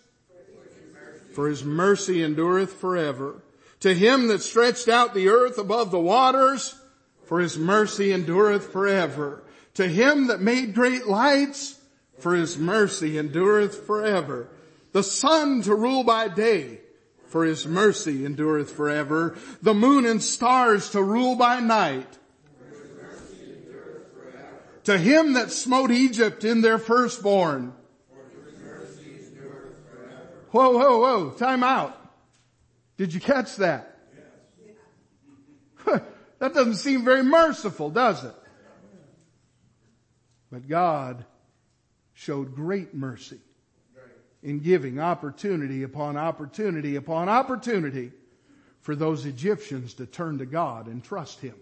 for 1.34 1.48
his 1.48 1.64
mercy 1.64 2.22
endureth 2.22 2.72
forever. 2.72 3.42
To 3.80 3.94
him 3.94 4.28
that 4.28 4.40
stretched 4.40 4.88
out 4.88 5.12
the 5.12 5.28
earth 5.28 5.58
above 5.58 5.90
the 5.90 6.00
waters, 6.00 6.74
for 7.26 7.40
his 7.40 7.58
mercy 7.58 8.10
endureth 8.10 8.72
forever 8.72 9.42
to 9.78 9.86
him 9.86 10.26
that 10.26 10.40
made 10.40 10.74
great 10.74 11.06
lights, 11.06 11.78
for 12.18 12.34
his 12.34 12.58
mercy 12.58 13.16
endureth 13.16 13.86
forever. 13.86 14.48
The 14.90 15.04
sun 15.04 15.62
to 15.62 15.74
rule 15.76 16.02
by 16.02 16.26
day, 16.26 16.80
for 17.28 17.44
his 17.44 17.64
mercy 17.64 18.26
endureth 18.26 18.72
forever. 18.72 19.38
The 19.62 19.74
moon 19.74 20.04
and 20.04 20.20
stars 20.20 20.90
to 20.90 21.00
rule 21.00 21.36
by 21.36 21.60
night. 21.60 22.18
To 24.82 24.98
him 24.98 25.34
that 25.34 25.52
smote 25.52 25.92
Egypt 25.92 26.42
in 26.42 26.60
their 26.60 26.80
firstborn. 26.80 27.72
Whoa, 30.50 30.70
whoa, 30.72 30.98
whoa, 30.98 31.30
time 31.30 31.62
out. 31.62 31.96
Did 32.96 33.14
you 33.14 33.20
catch 33.20 33.54
that? 33.58 33.96
that 35.86 36.52
doesn't 36.52 36.74
seem 36.74 37.04
very 37.04 37.22
merciful, 37.22 37.90
does 37.90 38.24
it? 38.24 38.34
But 40.50 40.68
God 40.68 41.24
showed 42.14 42.54
great 42.54 42.94
mercy 42.94 43.40
in 44.42 44.60
giving 44.60 45.00
opportunity 45.00 45.82
upon 45.82 46.16
opportunity 46.16 46.96
upon 46.96 47.28
opportunity 47.28 48.12
for 48.80 48.94
those 48.94 49.26
Egyptians 49.26 49.94
to 49.94 50.06
turn 50.06 50.38
to 50.38 50.46
God 50.46 50.86
and 50.86 51.02
trust 51.02 51.40
Him. 51.40 51.56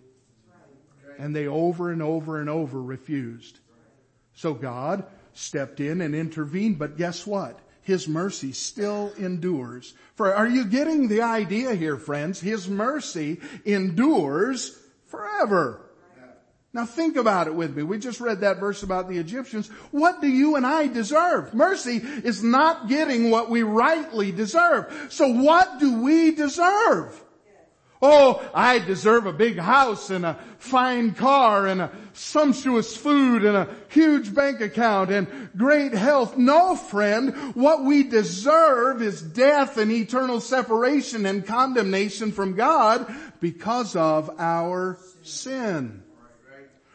And 1.19 1.35
they 1.35 1.47
over 1.47 1.91
and 1.91 2.03
over 2.03 2.41
and 2.41 2.51
over 2.51 2.81
refused. 2.83 3.59
So 4.35 4.53
God 4.53 5.05
stepped 5.33 5.81
in 5.81 6.01
and 6.03 6.15
intervened, 6.15 6.79
but 6.79 6.99
guess 6.99 7.27
what? 7.27 7.59
His 7.81 8.07
mercy 8.07 8.53
still 8.53 9.13
endures. 9.17 9.95
For 10.15 10.35
are 10.35 10.49
you 10.49 10.67
getting 10.67 11.09
the 11.09 11.23
idea 11.23 11.75
here, 11.75 11.97
friends? 11.97 12.41
His 12.41 12.69
mercy 12.69 13.41
endures 13.65 14.77
forever. 15.07 15.86
Now 16.77 16.85
think 16.85 17.17
about 17.17 17.47
it 17.47 17.55
with 17.55 17.75
me. 17.75 17.83
We 17.83 17.99
just 17.99 18.21
read 18.21 18.43
that 18.43 18.61
verse 18.61 18.83
about 18.83 19.09
the 19.09 19.17
Egyptians. 19.17 19.69
What 19.93 20.21
do 20.21 20.29
you 20.29 20.57
and 20.57 20.67
I 20.67 20.89
deserve? 20.89 21.55
Mercy 21.55 22.03
is 22.23 22.43
not 22.43 22.87
getting 22.87 23.31
what 23.31 23.49
we 23.49 23.63
rightly 23.63 24.31
deserve. 24.31 25.07
So 25.09 25.27
what 25.27 25.81
do 25.81 26.03
we 26.03 26.35
deserve? 26.35 27.19
Oh, 28.03 28.47
I 28.53 28.79
deserve 28.79 29.25
a 29.25 29.33
big 29.33 29.59
house 29.59 30.11
and 30.11 30.27
a 30.27 30.39
fine 30.59 31.15
car 31.15 31.67
and 31.67 31.81
a 31.81 31.91
sumptuous 32.13 32.95
food 32.95 33.47
and 33.47 33.57
a 33.57 33.75
huge 33.89 34.35
bank 34.35 34.61
account 34.61 35.11
and 35.11 35.49
great 35.57 35.95
health. 35.95 36.37
No, 36.37 36.77
friend, 36.77 37.55
what 37.55 37.85
we 37.85 38.03
deserve 38.03 39.01
is 39.01 39.23
death 39.23 39.79
and 39.79 39.91
eternal 39.91 40.43
separation 40.43 41.25
and 41.25 41.47
condemnation 41.47 42.33
from 42.33 42.55
God 42.55 43.11
because 43.41 43.97
of 43.97 44.31
our 44.39 44.99
sin. 45.23 46.03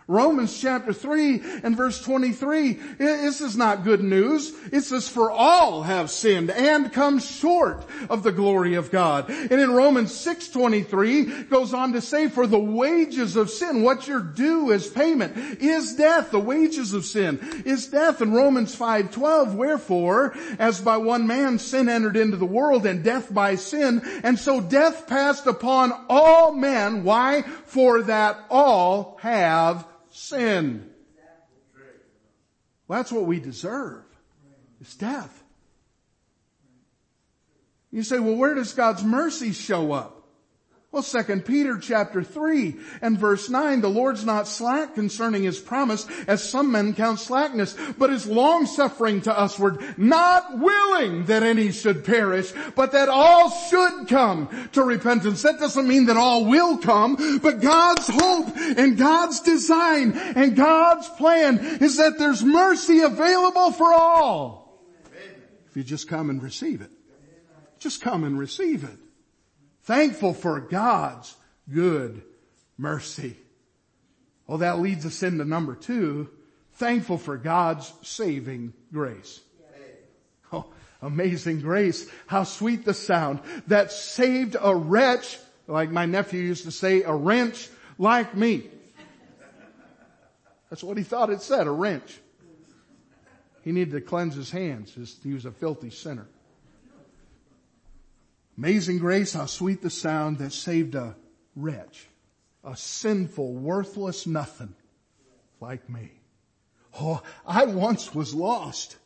Romans 0.07 0.59
chapter 0.59 0.93
3 0.93 1.41
and 1.63 1.77
verse 1.77 2.01
23, 2.01 2.73
this 2.97 3.39
is 3.39 3.55
not 3.55 3.83
good 3.83 4.03
news. 4.03 4.51
It 4.71 4.81
says, 4.81 5.07
for 5.07 5.31
all 5.31 5.83
have 5.83 6.09
sinned 6.09 6.49
and 6.51 6.91
come 6.91 7.19
short 7.19 7.85
of 8.09 8.23
the 8.23 8.31
glory 8.31 8.75
of 8.75 8.91
God. 8.91 9.29
And 9.29 9.51
in 9.53 9.71
Romans 9.71 10.11
6.23 10.11 11.49
goes 11.49 11.73
on 11.73 11.93
to 11.93 12.01
say, 12.01 12.27
for 12.27 12.47
the 12.47 12.59
wages 12.59 13.35
of 13.35 13.49
sin, 13.49 13.83
what 13.83 14.07
you're 14.07 14.19
due 14.19 14.71
as 14.71 14.87
payment 14.87 15.61
is 15.61 15.95
death. 15.95 16.31
The 16.31 16.39
wages 16.39 16.93
of 16.93 17.05
sin 17.05 17.63
is 17.65 17.87
death. 17.87 18.21
In 18.21 18.33
Romans 18.33 18.75
5.12, 18.75 19.55
wherefore, 19.55 20.35
as 20.59 20.81
by 20.81 20.97
one 20.97 21.27
man 21.27 21.59
sin 21.59 21.87
entered 21.87 22.17
into 22.17 22.37
the 22.37 22.45
world 22.45 22.85
and 22.85 23.03
death 23.03 23.33
by 23.33 23.55
sin, 23.55 24.01
and 24.23 24.37
so 24.37 24.59
death 24.59 25.07
passed 25.07 25.47
upon 25.47 25.93
all 26.09 26.53
men. 26.53 27.03
Why? 27.03 27.43
For 27.65 28.01
that 28.03 28.45
all 28.49 29.17
have 29.21 29.87
sin. 30.21 30.89
Well, 32.87 32.99
that's 32.99 33.11
what 33.11 33.25
we 33.25 33.39
deserve. 33.39 34.03
It's 34.79 34.95
death. 34.95 35.43
You 37.91 38.03
say, 38.03 38.19
well, 38.19 38.35
where 38.35 38.53
does 38.53 38.73
God's 38.73 39.03
mercy 39.03 39.51
show 39.51 39.91
up? 39.91 40.20
Well, 40.91 41.03
second 41.03 41.45
Peter 41.45 41.77
chapter 41.77 42.21
3 42.21 42.75
and 43.01 43.17
verse 43.17 43.49
9, 43.49 43.79
the 43.79 43.89
Lord's 43.89 44.25
not 44.25 44.45
slack 44.45 44.93
concerning 44.93 45.43
his 45.43 45.57
promise 45.57 46.05
as 46.27 46.43
some 46.47 46.69
men 46.73 46.93
count 46.93 47.19
slackness, 47.19 47.77
but 47.97 48.09
is 48.09 48.27
long 48.27 48.65
suffering 48.65 49.21
to 49.21 49.31
usward, 49.31 49.97
not 49.97 50.59
willing 50.59 51.27
that 51.27 51.43
any 51.43 51.71
should 51.71 52.03
perish, 52.03 52.51
but 52.75 52.91
that 52.91 53.07
all 53.07 53.49
should 53.49 54.09
come 54.09 54.49
to 54.73 54.83
repentance. 54.83 55.43
That 55.43 55.59
doesn't 55.59 55.87
mean 55.87 56.07
that 56.07 56.17
all 56.17 56.43
will 56.43 56.77
come, 56.77 57.39
but 57.41 57.61
God's 57.61 58.09
hope 58.09 58.53
and 58.57 58.97
God's 58.97 59.39
design 59.39 60.11
and 60.11 60.57
God's 60.57 61.07
plan 61.07 61.57
is 61.79 61.95
that 61.97 62.19
there's 62.19 62.43
mercy 62.43 62.99
available 62.99 63.71
for 63.71 63.93
all. 63.93 64.83
If 65.69 65.77
you 65.77 65.83
just 65.83 66.09
come 66.09 66.29
and 66.29 66.43
receive 66.43 66.81
it. 66.81 66.91
Just 67.79 68.01
come 68.01 68.25
and 68.25 68.37
receive 68.37 68.83
it. 68.83 68.99
Thankful 69.83 70.33
for 70.33 70.59
God's 70.59 71.35
good 71.71 72.21
mercy. 72.77 73.37
Well, 74.47 74.59
that 74.59 74.79
leads 74.79 75.05
us 75.05 75.23
into 75.23 75.45
number 75.45 75.75
two. 75.75 76.29
Thankful 76.73 77.17
for 77.17 77.37
God's 77.37 77.91
saving 78.01 78.73
grace. 78.91 79.39
Oh, 80.51 80.65
amazing 81.01 81.61
grace. 81.61 82.07
How 82.27 82.43
sweet 82.43 82.85
the 82.85 82.93
sound 82.93 83.39
that 83.67 83.91
saved 83.91 84.55
a 84.59 84.75
wretch, 84.75 85.37
like 85.67 85.89
my 85.89 86.05
nephew 86.05 86.41
used 86.41 86.65
to 86.65 86.71
say, 86.71 87.03
a 87.03 87.13
wrench 87.13 87.69
like 87.97 88.35
me. 88.35 88.69
That's 90.69 90.83
what 90.83 90.97
he 90.97 91.03
thought 91.03 91.29
it 91.29 91.41
said, 91.41 91.67
a 91.67 91.71
wrench. 91.71 92.19
He 93.63 93.71
needed 93.71 93.91
to 93.91 94.01
cleanse 94.01 94.35
his 94.35 94.49
hands. 94.49 94.95
He 95.23 95.33
was 95.33 95.45
a 95.45 95.51
filthy 95.51 95.91
sinner. 95.91 96.27
Amazing 98.57 98.99
grace, 98.99 99.33
how 99.33 99.45
sweet 99.45 99.81
the 99.81 99.89
sound 99.89 100.37
that 100.39 100.53
saved 100.53 100.95
a 100.95 101.15
wretch, 101.55 102.07
a 102.63 102.75
sinful, 102.75 103.53
worthless 103.53 104.27
nothing 104.27 104.75
like 105.59 105.89
me. 105.89 106.11
Oh, 106.99 107.21
I 107.45 107.65
once 107.65 108.13
was 108.13 108.35
lost, 108.35 108.97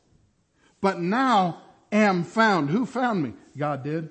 but 0.82 1.00
now 1.00 1.62
am 1.92 2.24
found. 2.24 2.70
Who 2.70 2.86
found 2.86 3.22
me? 3.22 3.34
God 3.58 3.84
did. 3.84 4.10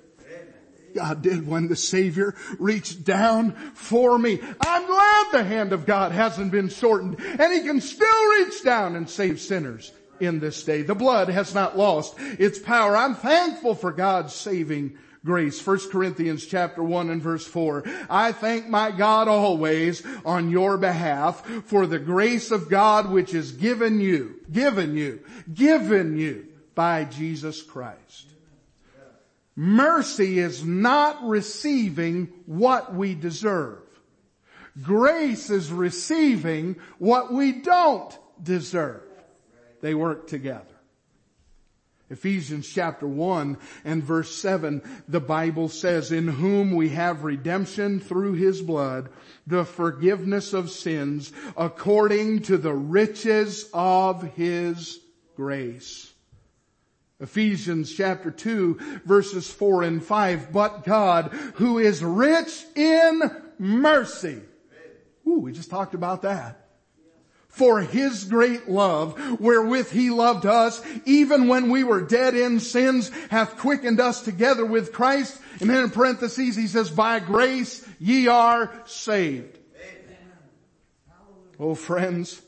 God 0.94 1.22
did 1.22 1.46
when 1.46 1.66
the 1.66 1.76
Savior 1.76 2.36
reached 2.58 3.04
down 3.04 3.52
for 3.74 4.16
me. 4.16 4.40
I'm 4.60 4.86
glad 4.86 5.26
the 5.32 5.44
hand 5.44 5.72
of 5.72 5.86
God 5.86 6.12
hasn't 6.12 6.52
been 6.52 6.68
shortened 6.68 7.18
and 7.20 7.52
He 7.52 7.62
can 7.62 7.80
still 7.80 8.30
reach 8.30 8.62
down 8.62 8.94
and 8.94 9.10
save 9.10 9.40
sinners 9.40 9.92
in 10.20 10.38
this 10.38 10.62
day. 10.62 10.82
The 10.82 10.94
blood 10.94 11.28
has 11.28 11.52
not 11.52 11.76
lost 11.76 12.14
its 12.18 12.60
power. 12.60 12.96
I'm 12.96 13.16
thankful 13.16 13.74
for 13.74 13.90
God's 13.90 14.34
saving 14.34 14.96
grace. 15.24 15.64
1 15.64 15.90
Corinthians 15.90 16.46
chapter 16.46 16.82
1 16.82 17.10
and 17.10 17.22
verse 17.22 17.46
4. 17.46 17.84
I 18.10 18.32
thank 18.32 18.68
my 18.68 18.90
God 18.90 19.26
always 19.28 20.02
on 20.24 20.50
your 20.50 20.76
behalf 20.76 21.44
for 21.66 21.86
the 21.86 21.98
grace 21.98 22.50
of 22.50 22.68
God 22.68 23.10
which 23.10 23.34
is 23.34 23.52
given 23.52 24.00
you, 24.00 24.40
given 24.50 24.96
you, 24.96 25.20
given 25.52 26.16
you 26.16 26.48
by 26.74 27.04
Jesus 27.04 27.62
Christ. 27.62 28.26
Mercy 29.56 30.40
is 30.40 30.64
not 30.64 31.24
receiving 31.24 32.26
what 32.46 32.92
we 32.94 33.14
deserve. 33.14 33.78
Grace 34.82 35.50
is 35.50 35.70
receiving 35.70 36.76
what 36.98 37.32
we 37.32 37.52
don't 37.52 38.18
deserve. 38.42 39.02
They 39.80 39.94
work 39.94 40.26
together. 40.26 40.73
Ephesians 42.10 42.68
chapter 42.68 43.06
1 43.06 43.56
and 43.84 44.02
verse 44.02 44.34
7, 44.36 44.82
the 45.08 45.20
Bible 45.20 45.68
says, 45.68 46.12
in 46.12 46.28
whom 46.28 46.72
we 46.74 46.90
have 46.90 47.24
redemption 47.24 47.98
through 47.98 48.34
his 48.34 48.60
blood, 48.60 49.08
the 49.46 49.64
forgiveness 49.64 50.52
of 50.52 50.70
sins 50.70 51.32
according 51.56 52.40
to 52.42 52.58
the 52.58 52.74
riches 52.74 53.70
of 53.72 54.22
his 54.34 55.00
grace. 55.34 56.12
Ephesians 57.20 57.94
chapter 57.94 58.30
2 58.30 59.00
verses 59.04 59.50
4 59.50 59.84
and 59.84 60.04
5, 60.04 60.52
but 60.52 60.84
God 60.84 61.32
who 61.54 61.78
is 61.78 62.04
rich 62.04 62.64
in 62.74 63.22
mercy. 63.58 64.42
Ooh, 65.26 65.38
we 65.38 65.52
just 65.52 65.70
talked 65.70 65.94
about 65.94 66.22
that 66.22 66.63
for 67.54 67.80
his 67.80 68.24
great 68.24 68.68
love 68.68 69.40
wherewith 69.40 69.90
he 69.90 70.10
loved 70.10 70.44
us 70.44 70.82
even 71.04 71.46
when 71.46 71.70
we 71.70 71.84
were 71.84 72.00
dead 72.00 72.34
in 72.34 72.58
sins 72.58 73.12
hath 73.30 73.56
quickened 73.58 74.00
us 74.00 74.22
together 74.22 74.66
with 74.66 74.92
Christ. 74.92 75.40
And 75.60 75.70
then 75.70 75.84
in 75.84 75.90
parentheses 75.90 76.56
he 76.56 76.66
says, 76.66 76.90
by 76.90 77.20
grace 77.20 77.86
ye 78.00 78.26
are 78.26 78.72
saved. 78.86 79.58
Oh 81.60 81.76
friends, 81.76 82.42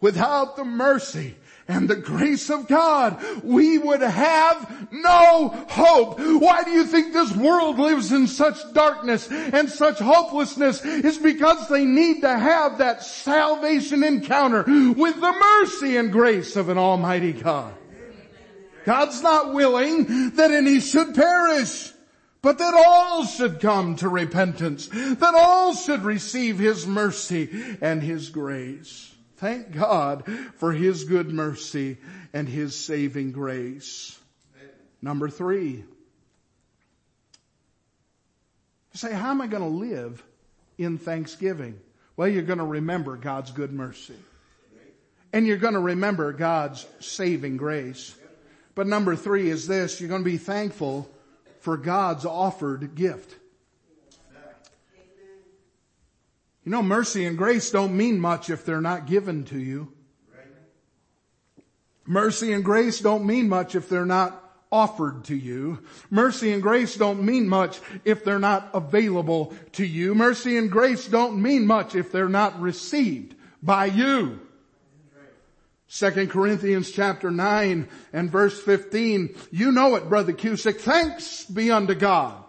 without 0.00 0.56
the 0.56 0.64
mercy 0.64 1.36
and 1.66 1.88
the 1.88 1.96
grace 1.96 2.50
of 2.50 2.68
God, 2.68 3.22
we 3.42 3.78
would 3.78 4.02
have 4.02 4.88
no 4.92 5.48
hope. 5.68 6.18
Why 6.18 6.62
do 6.62 6.70
you 6.70 6.84
think 6.84 7.12
this 7.12 7.34
world 7.34 7.78
lives 7.78 8.12
in 8.12 8.26
such 8.26 8.58
darkness 8.72 9.30
and 9.30 9.70
such 9.70 9.98
hopelessness? 9.98 10.84
Is 10.84 11.18
because 11.18 11.68
they 11.68 11.84
need 11.84 12.20
to 12.20 12.38
have 12.38 12.78
that 12.78 13.02
salvation 13.02 14.04
encounter 14.04 14.62
with 14.62 15.20
the 15.20 15.32
mercy 15.32 15.96
and 15.96 16.12
grace 16.12 16.56
of 16.56 16.68
an 16.68 16.78
almighty 16.78 17.32
God. 17.32 17.74
God's 18.84 19.22
not 19.22 19.54
willing 19.54 20.30
that 20.30 20.50
any 20.50 20.80
should 20.80 21.14
perish 21.14 21.92
but 22.44 22.58
that 22.58 22.74
all 22.74 23.24
should 23.24 23.58
come 23.58 23.96
to 23.96 24.06
repentance, 24.06 24.88
that 24.88 25.34
all 25.34 25.74
should 25.74 26.02
receive 26.02 26.58
His 26.58 26.86
mercy 26.86 27.48
and 27.80 28.02
His 28.02 28.28
grace. 28.28 29.14
Thank 29.36 29.72
God 29.72 30.24
for 30.56 30.72
His 30.72 31.04
good 31.04 31.30
mercy 31.30 31.98
and 32.32 32.48
His 32.48 32.76
saving 32.76 33.32
grace. 33.32 34.18
Number 35.02 35.28
three. 35.28 35.84
Say, 38.94 39.12
how 39.12 39.30
am 39.30 39.40
I 39.40 39.48
going 39.48 39.62
to 39.62 39.68
live 39.68 40.22
in 40.78 40.98
thanksgiving? 40.98 41.80
Well, 42.16 42.28
you're 42.28 42.42
going 42.42 42.60
to 42.60 42.64
remember 42.64 43.16
God's 43.16 43.50
good 43.50 43.72
mercy. 43.72 44.14
And 45.32 45.46
you're 45.48 45.56
going 45.56 45.74
to 45.74 45.80
remember 45.80 46.32
God's 46.32 46.86
saving 47.00 47.56
grace. 47.56 48.14
But 48.76 48.86
number 48.86 49.16
three 49.16 49.50
is 49.50 49.66
this, 49.66 50.00
you're 50.00 50.08
going 50.08 50.22
to 50.22 50.30
be 50.30 50.36
thankful 50.36 51.10
for 51.58 51.76
God's 51.76 52.24
offered 52.24 52.94
gift. 52.94 53.34
You 56.64 56.70
know, 56.70 56.82
mercy 56.82 57.26
and 57.26 57.36
grace 57.36 57.70
don't 57.70 57.96
mean 57.96 58.18
much 58.18 58.48
if 58.48 58.64
they're 58.64 58.80
not 58.80 59.06
given 59.06 59.44
to 59.44 59.58
you. 59.58 59.92
Mercy 62.06 62.52
and 62.52 62.64
grace 62.64 63.00
don't 63.00 63.26
mean 63.26 63.48
much 63.48 63.74
if 63.74 63.88
they're 63.88 64.06
not 64.06 64.40
offered 64.70 65.24
to 65.24 65.36
you. 65.36 65.80
Mercy 66.10 66.52
and 66.52 66.62
grace 66.62 66.96
don't 66.96 67.22
mean 67.22 67.48
much 67.48 67.80
if 68.04 68.24
they're 68.24 68.38
not 68.38 68.70
available 68.74 69.54
to 69.72 69.84
you. 69.84 70.14
Mercy 70.14 70.56
and 70.56 70.70
grace 70.70 71.06
don't 71.06 71.40
mean 71.40 71.66
much 71.66 71.94
if 71.94 72.10
they're 72.10 72.28
not 72.28 72.60
received 72.60 73.34
by 73.62 73.86
you. 73.86 74.40
Second 75.86 76.30
Corinthians 76.30 76.90
chapter 76.90 77.30
9 77.30 77.88
and 78.12 78.30
verse 78.30 78.60
15. 78.60 79.34
You 79.50 79.70
know 79.70 79.94
it, 79.94 80.08
Brother 80.08 80.32
Cusick. 80.32 80.80
Thanks 80.80 81.44
be 81.44 81.70
unto 81.70 81.94
God 81.94 82.42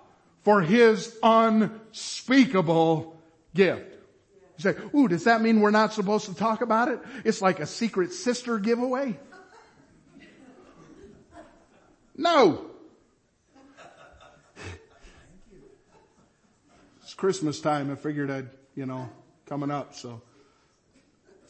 for 0.43 0.61
his 0.61 1.15
unspeakable 1.21 3.21
gift. 3.53 3.94
You 4.57 4.61
say, 4.61 4.75
ooh, 4.95 5.07
does 5.07 5.25
that 5.25 5.41
mean 5.41 5.59
we're 5.59 5.71
not 5.71 5.93
supposed 5.93 6.25
to 6.27 6.33
talk 6.33 6.61
about 6.61 6.87
it? 6.87 6.99
It's 7.23 7.41
like 7.41 7.59
a 7.59 7.65
secret 7.65 8.13
sister 8.13 8.57
giveaway? 8.57 9.17
No. 12.15 12.67
It's 17.03 17.13
Christmas 17.13 17.59
time. 17.59 17.91
I 17.91 17.95
figured 17.95 18.31
I'd, 18.31 18.49
you 18.75 18.85
know, 18.85 19.09
coming 19.45 19.71
up, 19.71 19.95
so. 19.95 20.21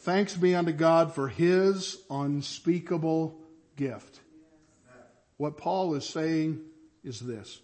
Thanks 0.00 0.34
be 0.34 0.54
unto 0.54 0.72
God 0.72 1.14
for 1.14 1.28
His 1.28 1.96
unspeakable 2.10 3.40
gift. 3.76 4.20
What 5.36 5.56
Paul 5.56 5.94
is 5.94 6.08
saying 6.08 6.60
is 7.04 7.20
this. 7.20 7.60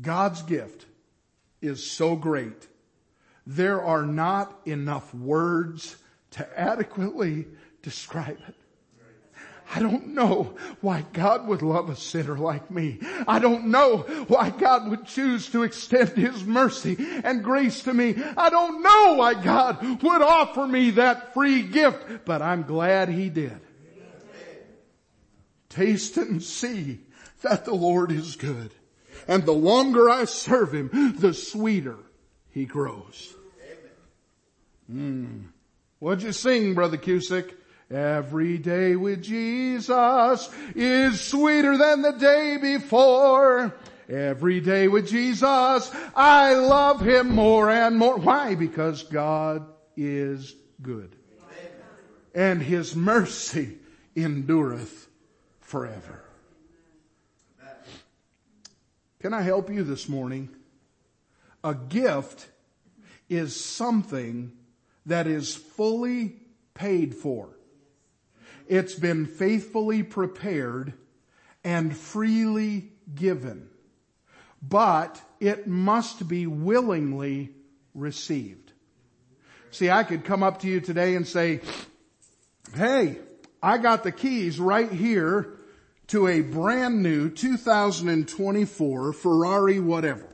God's 0.00 0.42
gift 0.42 0.86
is 1.60 1.90
so 1.90 2.16
great 2.16 2.68
there 3.46 3.82
are 3.82 4.04
not 4.04 4.60
enough 4.64 5.14
words 5.14 5.96
to 6.32 6.60
adequately 6.60 7.46
describe 7.82 8.38
it. 8.48 8.54
I 9.72 9.78
don't 9.78 10.08
know 10.14 10.56
why 10.80 11.04
God 11.12 11.46
would 11.46 11.62
love 11.62 11.90
a 11.90 11.96
sinner 11.96 12.36
like 12.36 12.70
me. 12.72 12.98
I 13.28 13.38
don't 13.38 13.66
know 13.66 13.98
why 14.26 14.50
God 14.50 14.90
would 14.90 15.06
choose 15.06 15.48
to 15.50 15.62
extend 15.62 16.10
His 16.10 16.42
mercy 16.44 16.96
and 17.22 17.44
grace 17.44 17.84
to 17.84 17.94
me. 17.94 18.16
I 18.36 18.50
don't 18.50 18.82
know 18.82 19.14
why 19.14 19.34
God 19.34 20.02
would 20.02 20.22
offer 20.22 20.66
me 20.66 20.90
that 20.92 21.34
free 21.34 21.62
gift, 21.62 22.24
but 22.24 22.42
I'm 22.42 22.64
glad 22.64 23.08
He 23.10 23.28
did. 23.28 23.60
Taste 25.68 26.16
and 26.16 26.42
see 26.42 26.98
that 27.42 27.64
the 27.64 27.74
Lord 27.74 28.10
is 28.10 28.34
good. 28.34 28.72
And 29.28 29.46
the 29.46 29.52
longer 29.52 30.10
I 30.10 30.24
serve 30.24 30.74
Him, 30.74 31.14
the 31.16 31.32
sweeter 31.32 31.98
he 32.50 32.64
grows. 32.64 33.34
Mm. 34.92 35.44
What'd 35.98 36.24
you 36.24 36.32
sing, 36.32 36.74
Brother 36.74 36.96
Cusick? 36.96 37.52
Every 37.90 38.56
day 38.58 38.94
with 38.94 39.22
Jesus 39.22 40.48
is 40.76 41.20
sweeter 41.20 41.76
than 41.76 42.02
the 42.02 42.12
day 42.12 42.56
before. 42.60 43.74
Every 44.08 44.60
day 44.60 44.88
with 44.88 45.08
Jesus, 45.08 45.90
I 46.14 46.54
love 46.54 47.00
Him 47.00 47.30
more 47.34 47.70
and 47.70 47.96
more. 47.96 48.16
Why? 48.16 48.54
Because 48.54 49.02
God 49.04 49.66
is 49.96 50.54
good. 50.82 51.14
And 52.34 52.62
His 52.62 52.94
mercy 52.94 53.78
endureth 54.16 55.08
forever. 55.60 56.24
Can 59.20 59.34
I 59.34 59.42
help 59.42 59.68
you 59.68 59.84
this 59.84 60.08
morning? 60.08 60.48
A 61.62 61.74
gift 61.74 62.48
is 63.28 63.62
something 63.62 64.52
that 65.06 65.26
is 65.26 65.54
fully 65.54 66.36
paid 66.74 67.14
for. 67.14 67.50
It's 68.66 68.94
been 68.94 69.26
faithfully 69.26 70.02
prepared 70.02 70.94
and 71.64 71.96
freely 71.96 72.92
given, 73.14 73.68
but 74.62 75.20
it 75.40 75.66
must 75.66 76.28
be 76.28 76.46
willingly 76.46 77.50
received. 77.94 78.72
See, 79.70 79.90
I 79.90 80.04
could 80.04 80.24
come 80.24 80.42
up 80.42 80.60
to 80.60 80.68
you 80.68 80.80
today 80.80 81.14
and 81.14 81.26
say, 81.26 81.60
hey, 82.74 83.18
I 83.62 83.78
got 83.78 84.02
the 84.02 84.12
keys 84.12 84.58
right 84.58 84.90
here 84.90 85.54
to 86.08 86.26
a 86.26 86.40
brand 86.40 87.02
new 87.02 87.30
2024 87.30 89.12
Ferrari 89.12 89.78
whatever. 89.78 90.26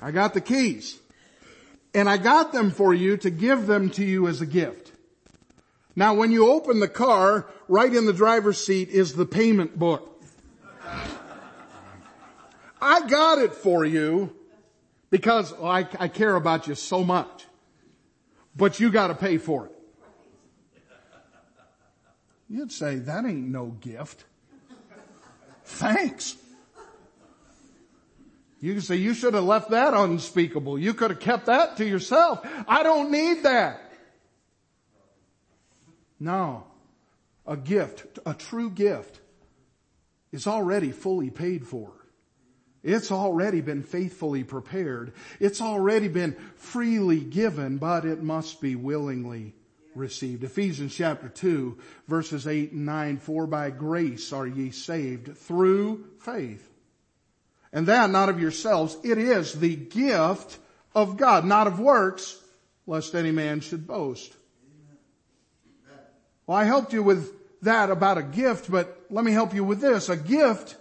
I 0.00 0.10
got 0.10 0.34
the 0.34 0.40
keys. 0.40 0.98
And 1.94 2.08
I 2.08 2.16
got 2.16 2.52
them 2.52 2.70
for 2.70 2.94
you 2.94 3.16
to 3.18 3.30
give 3.30 3.66
them 3.66 3.90
to 3.90 4.04
you 4.04 4.28
as 4.28 4.40
a 4.40 4.46
gift. 4.46 4.92
Now 5.96 6.14
when 6.14 6.30
you 6.30 6.50
open 6.50 6.80
the 6.80 6.88
car, 6.88 7.46
right 7.68 7.92
in 7.92 8.06
the 8.06 8.12
driver's 8.12 8.64
seat 8.64 8.88
is 8.88 9.14
the 9.14 9.26
payment 9.26 9.78
book. 9.78 10.06
I 12.80 13.06
got 13.08 13.38
it 13.38 13.52
for 13.54 13.84
you 13.84 14.34
because 15.10 15.52
I, 15.60 15.86
I 15.98 16.08
care 16.08 16.34
about 16.36 16.66
you 16.66 16.74
so 16.74 17.04
much. 17.04 17.46
But 18.56 18.80
you 18.80 18.90
gotta 18.90 19.14
pay 19.14 19.36
for 19.38 19.66
it. 19.66 19.72
You'd 22.48 22.72
say, 22.72 22.96
that 22.96 23.24
ain't 23.24 23.48
no 23.48 23.66
gift. 23.66 24.24
Thanks. 25.64 26.36
You 28.60 28.74
can 28.74 28.82
say, 28.82 28.96
you 28.96 29.14
should 29.14 29.34
have 29.34 29.44
left 29.44 29.70
that 29.70 29.94
unspeakable. 29.94 30.78
You 30.78 30.92
could 30.92 31.10
have 31.10 31.20
kept 31.20 31.46
that 31.46 31.78
to 31.78 31.84
yourself. 31.84 32.46
I 32.68 32.82
don't 32.82 33.10
need 33.10 33.44
that. 33.44 33.80
No. 36.18 36.64
A 37.46 37.56
gift, 37.56 38.18
a 38.26 38.34
true 38.34 38.70
gift 38.70 39.18
is 40.30 40.46
already 40.46 40.92
fully 40.92 41.30
paid 41.30 41.66
for. 41.66 41.92
It's 42.82 43.10
already 43.10 43.60
been 43.60 43.82
faithfully 43.82 44.44
prepared. 44.44 45.12
It's 45.38 45.60
already 45.60 46.08
been 46.08 46.36
freely 46.56 47.20
given, 47.20 47.78
but 47.78 48.04
it 48.04 48.22
must 48.22 48.60
be 48.60 48.74
willingly 48.74 49.54
received. 49.94 50.44
Ephesians 50.44 50.94
chapter 50.94 51.28
2 51.28 51.78
verses 52.08 52.46
8 52.46 52.72
and 52.72 52.86
9, 52.86 53.18
for 53.18 53.46
by 53.46 53.70
grace 53.70 54.32
are 54.32 54.46
ye 54.46 54.70
saved 54.70 55.36
through 55.36 56.06
faith. 56.20 56.69
And 57.72 57.86
that 57.86 58.10
not 58.10 58.28
of 58.28 58.40
yourselves, 58.40 58.96
it 59.04 59.18
is 59.18 59.52
the 59.52 59.76
gift 59.76 60.58
of 60.94 61.16
God, 61.16 61.44
not 61.44 61.66
of 61.66 61.78
works, 61.78 62.36
lest 62.86 63.14
any 63.14 63.30
man 63.30 63.60
should 63.60 63.86
boast. 63.86 64.32
Well, 66.46 66.58
I 66.58 66.64
helped 66.64 66.92
you 66.92 67.02
with 67.02 67.32
that 67.62 67.90
about 67.90 68.18
a 68.18 68.22
gift, 68.22 68.70
but 68.70 69.04
let 69.08 69.24
me 69.24 69.32
help 69.32 69.54
you 69.54 69.62
with 69.62 69.80
this. 69.80 70.08
A 70.08 70.16
gift 70.16 70.76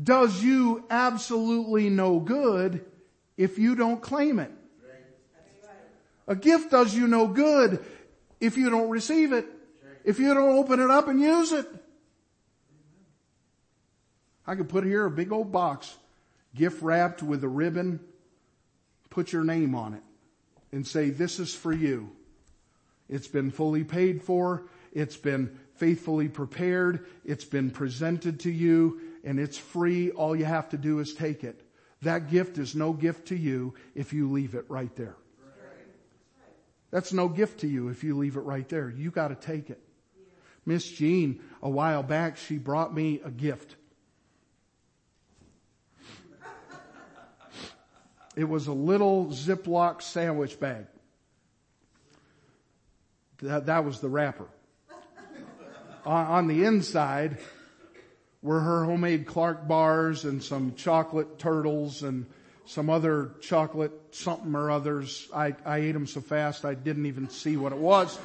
does 0.00 0.42
you 0.42 0.84
absolutely 0.90 1.88
no 1.88 2.20
good 2.20 2.84
if 3.36 3.58
you 3.58 3.74
don't 3.74 4.02
claim 4.02 4.38
it. 4.38 4.52
A 6.26 6.36
gift 6.36 6.70
does 6.70 6.94
you 6.94 7.06
no 7.06 7.26
good 7.26 7.82
if 8.38 8.58
you 8.58 8.68
don't 8.68 8.90
receive 8.90 9.32
it, 9.32 9.46
if 10.04 10.18
you 10.18 10.34
don't 10.34 10.58
open 10.58 10.78
it 10.78 10.90
up 10.90 11.08
and 11.08 11.18
use 11.18 11.52
it. 11.52 11.66
I 14.46 14.54
could 14.54 14.68
put 14.68 14.84
here 14.84 15.06
a 15.06 15.10
big 15.10 15.32
old 15.32 15.50
box, 15.50 15.96
gift 16.54 16.82
wrapped 16.82 17.22
with 17.22 17.44
a 17.44 17.48
ribbon, 17.48 18.00
put 19.10 19.32
your 19.32 19.44
name 19.44 19.74
on 19.74 19.94
it 19.94 20.02
and 20.72 20.86
say, 20.86 21.10
this 21.10 21.38
is 21.38 21.54
for 21.54 21.72
you. 21.72 22.10
It's 23.08 23.28
been 23.28 23.50
fully 23.50 23.84
paid 23.84 24.22
for. 24.22 24.64
It's 24.92 25.16
been 25.16 25.58
faithfully 25.76 26.28
prepared. 26.28 27.06
It's 27.24 27.44
been 27.44 27.70
presented 27.70 28.40
to 28.40 28.50
you 28.50 29.00
and 29.24 29.38
it's 29.38 29.58
free. 29.58 30.10
All 30.10 30.36
you 30.36 30.44
have 30.44 30.68
to 30.70 30.76
do 30.76 30.98
is 30.98 31.14
take 31.14 31.44
it. 31.44 31.62
That 32.02 32.30
gift 32.30 32.58
is 32.58 32.74
no 32.74 32.92
gift 32.92 33.28
to 33.28 33.36
you 33.36 33.74
if 33.94 34.12
you 34.12 34.30
leave 34.30 34.54
it 34.54 34.66
right 34.68 34.94
there. 34.96 35.16
That's 36.90 37.12
no 37.12 37.28
gift 37.28 37.60
to 37.60 37.66
you 37.66 37.88
if 37.88 38.02
you 38.02 38.16
leave 38.16 38.36
it 38.36 38.40
right 38.40 38.68
there. 38.68 38.88
You 38.88 39.10
gotta 39.10 39.34
take 39.34 39.70
it. 39.70 39.80
Miss 40.64 40.88
Jean, 40.88 41.40
a 41.62 41.68
while 41.68 42.02
back, 42.02 42.36
she 42.36 42.58
brought 42.58 42.94
me 42.94 43.20
a 43.24 43.30
gift. 43.30 43.74
It 48.38 48.48
was 48.48 48.68
a 48.68 48.72
little 48.72 49.26
Ziploc 49.32 50.00
sandwich 50.00 50.60
bag. 50.60 50.86
That, 53.42 53.66
that 53.66 53.84
was 53.84 53.98
the 53.98 54.08
wrapper. 54.08 54.46
on, 56.06 56.26
on 56.26 56.46
the 56.46 56.64
inside 56.64 57.38
were 58.40 58.60
her 58.60 58.84
homemade 58.84 59.26
Clark 59.26 59.66
bars 59.66 60.24
and 60.24 60.40
some 60.40 60.76
chocolate 60.76 61.40
turtles 61.40 62.04
and 62.04 62.26
some 62.64 62.88
other 62.88 63.32
chocolate 63.40 63.90
something 64.12 64.54
or 64.54 64.70
others. 64.70 65.28
I, 65.34 65.56
I 65.66 65.78
ate 65.78 65.92
them 65.92 66.06
so 66.06 66.20
fast 66.20 66.64
I 66.64 66.74
didn't 66.74 67.06
even 67.06 67.30
see 67.30 67.56
what 67.56 67.72
it 67.72 67.78
was. 67.78 68.16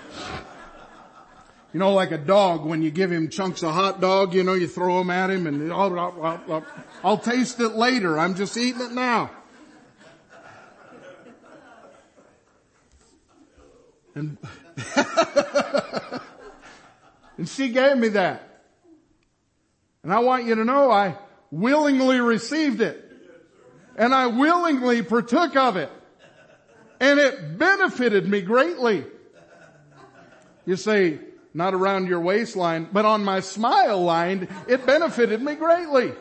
You 1.73 1.79
know, 1.79 1.91
like 1.91 2.11
a 2.11 2.19
dog, 2.19 2.65
when 2.65 2.83
you 2.83 2.91
give 2.91 3.11
him 3.11 3.29
chunks 3.29 3.63
of 3.63 3.73
hot 3.73 3.99
dog, 3.99 4.35
you 4.35 4.43
know, 4.43 4.53
you 4.53 4.67
throw 4.67 4.99
them 4.99 5.09
at 5.09 5.31
him 5.31 5.47
and 5.47 5.73
I'll, 5.73 5.99
I'll, 5.99 6.43
I'll, 6.47 6.65
I'll 7.03 7.17
taste 7.17 7.59
it 7.59 7.69
later. 7.69 8.19
I'm 8.19 8.35
just 8.35 8.55
eating 8.55 8.81
it 8.81 8.91
now. 8.91 9.31
And, 14.15 14.37
and 17.37 17.49
she 17.49 17.69
gave 17.69 17.97
me 17.97 18.09
that. 18.09 18.49
And 20.03 20.13
I 20.13 20.19
want 20.19 20.45
you 20.45 20.55
to 20.55 20.65
know 20.65 20.91
I 20.91 21.17
willingly 21.51 22.19
received 22.19 22.81
it 22.81 23.03
and 23.95 24.13
I 24.13 24.27
willingly 24.27 25.01
partook 25.01 25.55
of 25.55 25.77
it. 25.77 25.91
And 26.99 27.19
it 27.19 27.57
benefited 27.57 28.27
me 28.27 28.41
greatly. 28.41 29.05
You 30.65 30.75
say, 30.77 31.19
not 31.53 31.73
around 31.73 32.07
your 32.07 32.19
waistline, 32.19 32.87
but 32.91 33.05
on 33.05 33.23
my 33.23 33.41
smile 33.41 34.01
line, 34.01 34.47
it 34.67 34.85
benefited 34.85 35.41
me 35.41 35.55
greatly. 35.55 36.13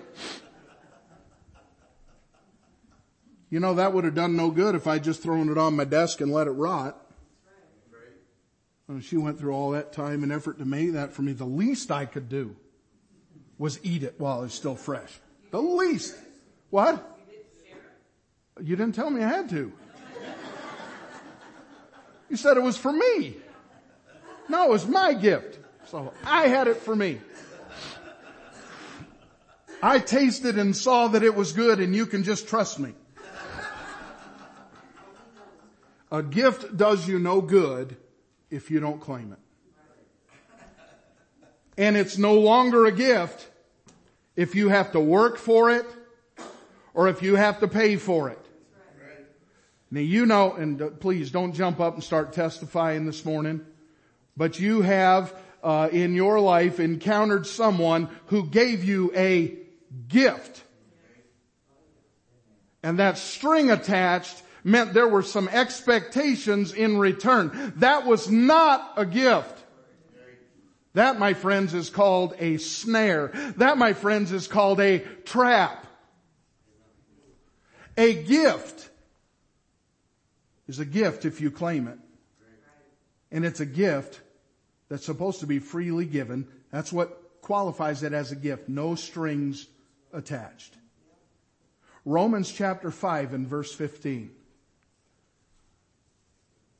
You 3.48 3.60
know, 3.60 3.74
that 3.74 3.92
would 3.92 4.04
have 4.04 4.14
done 4.14 4.34
no 4.34 4.50
good 4.50 4.74
if 4.74 4.86
I 4.86 4.98
just 4.98 5.22
thrown 5.22 5.50
it 5.50 5.58
on 5.58 5.76
my 5.76 5.84
desk 5.84 6.20
and 6.20 6.32
let 6.32 6.46
it 6.46 6.52
rot. 6.52 6.98
Uh, 8.92 9.00
she 9.00 9.16
went 9.16 9.38
through 9.38 9.52
all 9.52 9.70
that 9.70 9.92
time 9.92 10.22
and 10.22 10.32
effort 10.32 10.58
to 10.58 10.64
make 10.64 10.92
that 10.92 11.12
for 11.12 11.22
me. 11.22 11.32
The 11.32 11.44
least 11.44 11.90
I 11.90 12.04
could 12.04 12.28
do 12.28 12.56
was 13.58 13.78
eat 13.82 14.02
it 14.02 14.14
while 14.18 14.42
it's 14.44 14.54
still 14.54 14.74
fresh. 14.74 15.12
The 15.50 15.60
least. 15.60 16.16
What? 16.70 17.08
You 18.60 18.76
didn't 18.76 18.94
tell 18.94 19.10
me 19.10 19.22
I 19.22 19.28
had 19.28 19.48
to. 19.50 19.72
You 22.28 22.36
said 22.36 22.56
it 22.56 22.62
was 22.62 22.78
for 22.78 22.92
me. 22.92 23.36
No, 24.48 24.64
it 24.64 24.70
was 24.70 24.86
my 24.86 25.12
gift. 25.12 25.58
So 25.86 26.12
I 26.24 26.48
had 26.48 26.66
it 26.66 26.78
for 26.78 26.96
me. 26.96 27.20
I 29.82 29.98
tasted 29.98 30.58
and 30.58 30.74
saw 30.74 31.08
that 31.08 31.22
it 31.22 31.34
was 31.34 31.52
good 31.52 31.80
and 31.80 31.94
you 31.94 32.06
can 32.06 32.24
just 32.24 32.48
trust 32.48 32.78
me. 32.78 32.94
A 36.10 36.22
gift 36.22 36.76
does 36.76 37.08
you 37.08 37.18
no 37.18 37.40
good 37.40 37.96
if 38.52 38.70
you 38.70 38.78
don't 38.78 39.00
claim 39.00 39.32
it. 39.32 39.38
And 41.78 41.96
it's 41.96 42.18
no 42.18 42.34
longer 42.34 42.84
a 42.84 42.92
gift 42.92 43.48
if 44.36 44.54
you 44.54 44.68
have 44.68 44.92
to 44.92 45.00
work 45.00 45.38
for 45.38 45.70
it 45.70 45.86
or 46.92 47.08
if 47.08 47.22
you 47.22 47.34
have 47.34 47.60
to 47.60 47.68
pay 47.68 47.96
for 47.96 48.28
it. 48.28 48.38
Now 49.90 50.00
you 50.00 50.26
know, 50.26 50.52
and 50.52 50.80
uh, 50.80 50.90
please 50.90 51.30
don't 51.30 51.54
jump 51.54 51.80
up 51.80 51.94
and 51.94 52.04
start 52.04 52.32
testifying 52.32 53.06
this 53.06 53.24
morning, 53.24 53.62
but 54.36 54.60
you 54.60 54.82
have 54.82 55.34
uh, 55.62 55.88
in 55.90 56.14
your 56.14 56.40
life 56.40 56.78
encountered 56.78 57.46
someone 57.46 58.08
who 58.26 58.46
gave 58.46 58.84
you 58.84 59.12
a 59.14 59.56
gift. 60.08 60.62
And 62.82 62.98
that 62.98 63.16
string 63.16 63.70
attached 63.70 64.42
meant 64.64 64.94
there 64.94 65.08
were 65.08 65.22
some 65.22 65.48
expectations 65.48 66.72
in 66.72 66.98
return. 66.98 67.72
That 67.76 68.06
was 68.06 68.30
not 68.30 68.94
a 68.96 69.06
gift. 69.06 69.58
That, 70.94 71.18
my 71.18 71.32
friends, 71.32 71.72
is 71.72 71.88
called 71.88 72.34
a 72.38 72.58
snare. 72.58 73.32
That, 73.56 73.78
my 73.78 73.94
friends, 73.94 74.30
is 74.30 74.46
called 74.46 74.80
a 74.80 74.98
trap. 75.24 75.86
A 77.96 78.22
gift 78.22 78.90
is 80.68 80.78
a 80.78 80.84
gift 80.84 81.24
if 81.24 81.40
you 81.40 81.50
claim 81.50 81.88
it. 81.88 81.98
And 83.30 83.44
it's 83.46 83.60
a 83.60 83.66
gift 83.66 84.20
that's 84.88 85.06
supposed 85.06 85.40
to 85.40 85.46
be 85.46 85.58
freely 85.58 86.04
given. 86.04 86.46
That's 86.70 86.92
what 86.92 87.40
qualifies 87.40 88.02
it 88.02 88.12
as 88.12 88.30
a 88.30 88.36
gift. 88.36 88.68
No 88.68 88.94
strings 88.94 89.66
attached. 90.12 90.74
Romans 92.04 92.50
chapter 92.50 92.90
5 92.90 93.32
and 93.32 93.46
verse 93.46 93.72
15. 93.72 94.30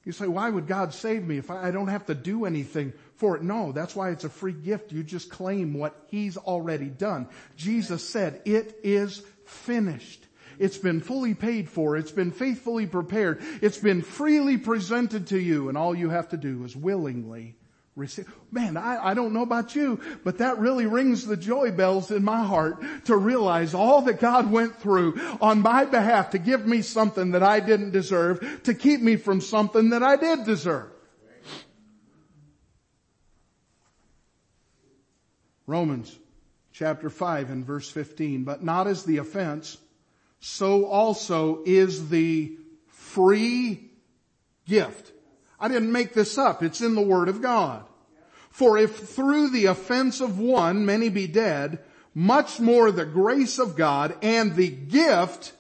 You 0.05 0.13
say, 0.13 0.27
why 0.27 0.51
would 0.51 0.67
God 0.67 0.93
save 0.93 1.25
me 1.25 1.39
if 1.39 1.51
I 1.51 1.71
don't 1.71 1.89
have 1.89 2.07
to 2.07 2.15
do 2.15 2.45
anything 2.45 2.93
for 3.17 3.37
it? 3.37 3.43
No, 3.43 3.71
that's 3.71 3.95
why 3.95 4.11
it's 4.11 4.25
a 4.25 4.29
free 4.29 4.53
gift. 4.53 4.91
You 4.91 5.03
just 5.05 5.31
claim 5.31 5.75
what 5.75 5.95
He's 6.09 6.37
already 6.37 6.87
done. 6.87 7.29
Jesus 7.57 8.09
said, 8.09 8.43
it 8.45 8.81
is 8.83 9.23
finished. 9.45 10.27
It's 10.59 10.79
been 10.79 11.01
fully 11.01 11.35
paid 11.35 11.69
for. 11.69 11.97
It's 11.97 12.11
been 12.11 12.33
faithfully 12.33 12.87
prepared. 12.87 13.43
It's 13.61 13.79
been 13.79 14.03
freely 14.03 14.59
presented 14.59 15.29
to 15.29 15.39
you 15.39 15.69
and 15.69 15.79
all 15.79 15.95
you 15.95 16.11
have 16.11 16.31
to 16.31 16.37
do 16.37 16.65
is 16.65 16.77
willingly 16.77 17.57
receive. 17.95 18.33
Man, 18.51 18.77
I, 18.77 19.09
I 19.09 19.15
don't 19.15 19.33
know 19.33 19.43
about 19.43 19.75
you, 19.75 20.01
but 20.25 20.39
that 20.39 20.59
really 20.59 20.87
rings 20.87 21.27
the 21.27 21.37
joy 21.37 21.71
bells 21.71 22.11
in 22.11 22.25
my 22.25 22.43
heart 22.43 22.83
to 23.07 23.17
realize 23.17 23.75
all 23.75 24.03
that 24.03 24.21
God 24.21 24.51
went 24.51 24.77
through 24.77 25.21
on 25.41 25.61
my 25.61 25.85
behalf 25.85 26.31
to 26.31 26.39
give 26.39 26.67
me 26.67 26.83
something 26.83 27.33
that 27.33 27.43
I 27.43 27.61
didn't 27.61 27.91
deserve, 27.91 28.63
to 28.65 28.75
keep 28.75 29.01
me 29.01 29.17
from 29.17 29.41
something 29.41 29.91
that 29.91 30.03
I 30.03 30.17
did 30.17 30.45
deserve. 30.45 30.91
Romans 35.67 36.19
chapter 36.73 37.11
5 37.11 37.51
and 37.51 37.65
verse 37.65 37.91
15, 37.91 38.45
but 38.45 38.65
not 38.65 38.87
as 38.87 39.05
the 39.05 39.19
offense, 39.19 39.77
so 40.41 40.87
also 40.87 41.63
is 41.65 42.09
the 42.09 42.57
free 42.89 43.91
gift. 44.67 45.12
I 45.63 45.69
didn't 45.69 45.93
make 45.93 46.13
this 46.13 46.37
up. 46.37 46.61
It's 46.63 46.81
in 46.81 46.97
the 46.97 47.01
Word 47.01 47.29
of 47.29 47.41
God. 47.41 47.85
For 48.51 48.77
if 48.77 48.97
through 49.09 49.51
the 49.51 49.67
offense 49.67 50.21
of 50.21 50.41
one 50.41 50.85
many 50.85 51.09
be 51.09 51.29
dead, 51.29 51.79
much 52.15 52.59
more 52.59 52.91
the 52.91 53.07
grace 53.07 53.61
of 53.61 53.77
God 53.77 54.17
and 54.23 54.57
the 54.57 54.69
gift 54.69 55.53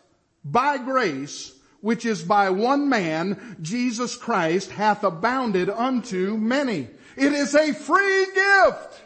by 0.44 0.76
grace, 0.76 1.54
which 1.80 2.04
is 2.04 2.22
by 2.22 2.50
one 2.50 2.88
man, 2.88 3.56
Jesus 3.62 4.16
Christ, 4.16 4.72
hath 4.72 5.04
abounded 5.04 5.70
unto 5.70 6.36
many. 6.36 6.88
It 7.16 7.32
is 7.32 7.54
a 7.54 7.72
free 7.72 8.26
gift. 8.34 9.01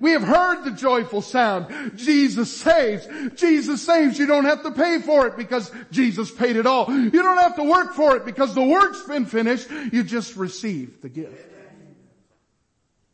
We 0.00 0.12
have 0.12 0.22
heard 0.22 0.64
the 0.64 0.72
joyful 0.72 1.22
sound. 1.22 1.96
Jesus 1.96 2.54
saves. 2.54 3.06
Jesus 3.34 3.82
saves. 3.82 4.18
You 4.18 4.26
don't 4.26 4.44
have 4.44 4.62
to 4.62 4.70
pay 4.70 5.00
for 5.00 5.26
it 5.26 5.36
because 5.36 5.70
Jesus 5.90 6.30
paid 6.30 6.56
it 6.56 6.66
all. 6.66 6.90
You 6.90 7.10
don't 7.10 7.38
have 7.38 7.56
to 7.56 7.64
work 7.64 7.94
for 7.94 8.16
it 8.16 8.24
because 8.24 8.54
the 8.54 8.62
work's 8.62 9.02
been 9.02 9.26
finished. 9.26 9.70
You 9.70 10.02
just 10.02 10.36
receive 10.36 11.00
the 11.00 11.08
gift. 11.08 11.52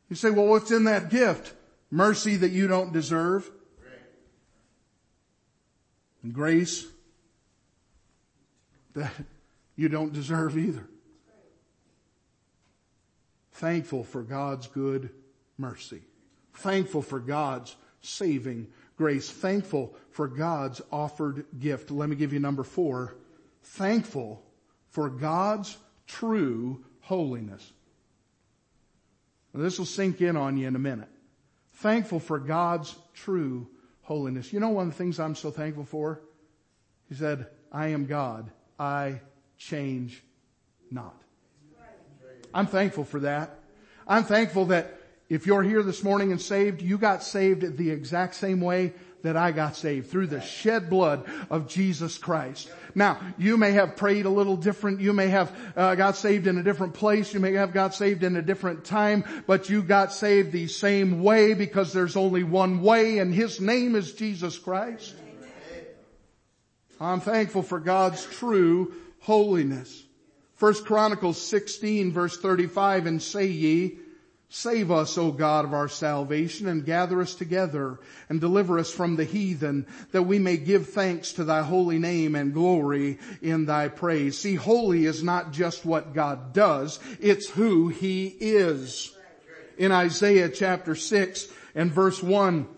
You 0.09 0.17
say, 0.17 0.31
well, 0.31 0.47
what's 0.47 0.71
in 0.71 0.85
that 0.85 1.09
gift? 1.09 1.55
Mercy 1.91 2.37
that 2.37 2.51
you 2.51 2.67
don't 2.67 2.93
deserve. 2.93 3.51
And 6.23 6.33
grace 6.33 6.87
that 8.95 9.11
you 9.77 9.89
don't 9.89 10.13
deserve 10.13 10.59
either. 10.59 10.87
Thankful 13.53 14.05
for 14.05 14.23
God's 14.23 14.67
good 14.67 15.11
mercy. 15.57 16.03
Thankful 16.55 17.03
for 17.03 17.19
God's 17.19 17.75
saving 18.03 18.69
grace. 18.97 19.31
Thankful 19.31 19.95
for 20.11 20.29
God's 20.29 20.81
offered 20.91 21.47
gift. 21.59 21.91
Let 21.91 22.09
me 22.09 22.17
give 22.17 22.33
you 22.33 22.41
number 22.41 22.63
four. 22.63 23.17
Thankful 23.63 24.43
for 24.91 25.09
God's 25.09 25.77
true 26.07 26.85
holiness. 27.01 27.73
Now, 29.53 29.63
this 29.63 29.79
will 29.79 29.87
sink 29.87 30.21
in 30.21 30.37
on 30.37 30.57
you 30.57 30.67
in 30.67 30.77
a 30.77 30.81
minute. 30.81 31.09
Thankful 31.75 32.21
for 32.21 32.39
God's 32.39 32.95
true 33.15 33.69
holiness. 34.03 34.53
You 34.53 34.61
know 34.61 34.71
one 34.71 34.89
of 34.89 34.93
the 34.93 34.99
things 34.99 35.19
I'm 35.19 35.35
so 35.35 35.51
thankful 35.51 35.85
for? 35.85 36.21
He 37.09 37.15
said, 37.15 37.47
I 37.71 37.89
am 37.89 38.07
God. 38.07 38.51
I 38.79 39.21
change 39.59 40.23
not. 40.91 41.15
I'm 42.55 42.67
thankful 42.67 43.05
for 43.05 43.21
that. 43.21 43.59
I'm 44.07 44.25
thankful 44.25 44.67
that 44.67 44.99
if 45.33 45.47
you're 45.47 45.63
here 45.63 45.83
this 45.83 46.03
morning 46.05 46.31
and 46.31 46.39
saved, 46.39 46.83
you 46.83 46.99
got 46.99 47.23
saved 47.23 47.79
the 47.79 47.89
exact 47.89 48.35
same 48.35 48.61
way 48.61 48.93
that 49.23 49.35
I 49.35 49.51
got 49.51 49.77
saved 49.77 50.11
through 50.11 50.27
the 50.27 50.43
shed 50.43 50.91
blood 50.91 51.25
of 51.49 51.69
Jesus 51.69 52.19
Christ. 52.19 52.71
Now, 52.95 53.19
you 53.39 53.57
may 53.57 53.73
have 53.73 53.97
prayed 53.97 54.27
a 54.27 54.29
little 54.31 54.59
different. 54.59 55.01
You 55.01 55.15
may 55.15 55.29
have 55.29 55.51
uh, 55.75 55.95
got 55.95 56.17
saved 56.19 56.47
in 56.49 56.59
a 56.59 56.63
different 56.63 56.93
place. 56.93 57.33
You 57.33 57.41
may 57.41 57.55
have 57.55 57.73
got 57.73 57.95
saved 57.95 58.25
in 58.25 58.37
a 58.37 58.43
different 58.43 58.85
time, 58.85 59.25
but 59.47 59.71
you 59.71 59.83
got 59.83 60.13
saved 60.13 60.53
the 60.53 60.67
same 60.67 61.23
way 61.23 61.55
because 61.55 61.95
there's 61.95 62.15
only 62.17 62.43
one 62.43 62.83
way 62.83 63.17
and 63.17 63.33
His 63.33 63.59
name 63.59 63.95
is 63.95 64.13
Jesus 64.13 64.59
Christ. 64.59 65.15
I'm 67.01 67.21
thankful 67.21 67.63
for 67.63 67.81
God's 67.81 68.23
true 68.27 68.93
holiness. 69.21 70.05
First 70.57 70.85
Chronicles 70.85 71.41
16 71.41 72.13
verse 72.13 72.37
35 72.37 73.07
and 73.07 73.23
say 73.23 73.47
ye, 73.47 73.99
Save 74.55 74.91
us, 74.91 75.17
O 75.17 75.33
God 75.33 75.65
of 75.65 75.73
our 75.73 75.89
salvation, 75.89 76.69
and 76.69 76.85
gather 76.85 77.23
us 77.23 77.35
together 77.35 77.99
and 78.29 78.39
deliver 78.39 78.79
us 78.79 78.91
from 78.91 79.17
the 79.17 79.25
heathen, 79.25 79.87
that 80.11 80.25
we 80.25 80.39
may 80.39 80.59
give 80.59 80.91
thanks 80.91 81.33
to 81.33 81.45
thy 81.45 81.63
holy 81.63 81.99
name 81.99 82.35
and 82.35 82.53
glory 82.53 83.19
in 83.41 83.65
thy 83.65 83.89
praise. 83.89 84.37
See, 84.37 84.57
holy 84.57 85.07
is 85.07 85.23
not 85.23 85.53
just 85.53 85.87
what 85.87 86.13
God 86.13 86.53
does, 86.53 87.01
it's 87.19 87.49
who 87.49 87.89
he 87.89 88.27
is. 88.27 89.17
In 89.79 89.91
Isaiah 89.91 90.51
chapter 90.51 90.95
6 90.95 91.49
and 91.75 91.91
verse 91.91 92.23
1, 92.23 92.69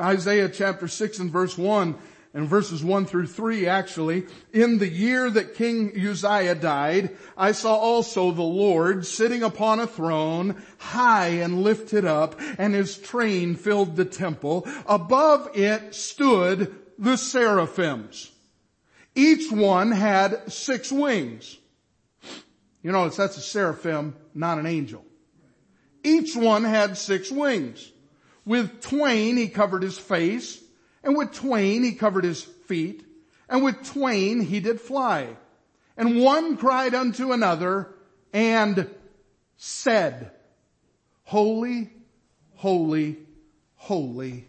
Isaiah 0.00 0.48
chapter 0.48 0.88
6 0.88 1.20
and 1.20 1.30
verse 1.30 1.56
1, 1.56 1.94
and 2.34 2.48
verses 2.48 2.82
1 2.82 3.06
through 3.06 3.28
3 3.28 3.68
actually, 3.68 4.26
in 4.52 4.78
the 4.78 4.88
year 4.88 5.30
that 5.30 5.54
King 5.54 5.92
Uzziah 5.96 6.56
died, 6.56 7.16
I 7.36 7.52
saw 7.52 7.76
also 7.76 8.32
the 8.32 8.42
Lord 8.42 9.06
sitting 9.06 9.44
upon 9.44 9.78
a 9.78 9.86
throne, 9.86 10.60
high 10.78 11.28
and 11.28 11.62
lifted 11.62 12.04
up, 12.04 12.38
and 12.58 12.74
his 12.74 12.98
train 12.98 13.54
filled 13.54 13.94
the 13.94 14.04
temple. 14.04 14.66
Above 14.86 15.48
it 15.54 15.94
stood 15.94 16.74
the 16.98 17.16
seraphims. 17.16 18.32
Each 19.14 19.50
one 19.52 19.92
had 19.92 20.52
six 20.52 20.90
wings. 20.90 21.56
You 22.82 22.90
know, 22.90 23.08
that's 23.08 23.36
a 23.36 23.40
seraphim, 23.40 24.16
not 24.34 24.58
an 24.58 24.66
angel. 24.66 25.04
Each 26.02 26.34
one 26.34 26.64
had 26.64 26.98
six 26.98 27.30
wings. 27.30 27.92
With 28.44 28.82
twain 28.82 29.36
he 29.36 29.48
covered 29.48 29.84
his 29.84 29.96
face, 29.96 30.63
and 31.04 31.16
with 31.16 31.32
twain 31.32 31.84
he 31.84 31.92
covered 31.92 32.24
his 32.24 32.42
feet, 32.42 33.04
and 33.48 33.62
with 33.62 33.84
twain 33.92 34.40
he 34.40 34.60
did 34.60 34.80
fly. 34.80 35.36
And 35.96 36.20
one 36.20 36.56
cried 36.56 36.94
unto 36.94 37.32
another 37.32 37.94
and 38.32 38.88
said, 39.56 40.32
Holy, 41.24 41.90
holy, 42.56 43.18
holy 43.76 44.48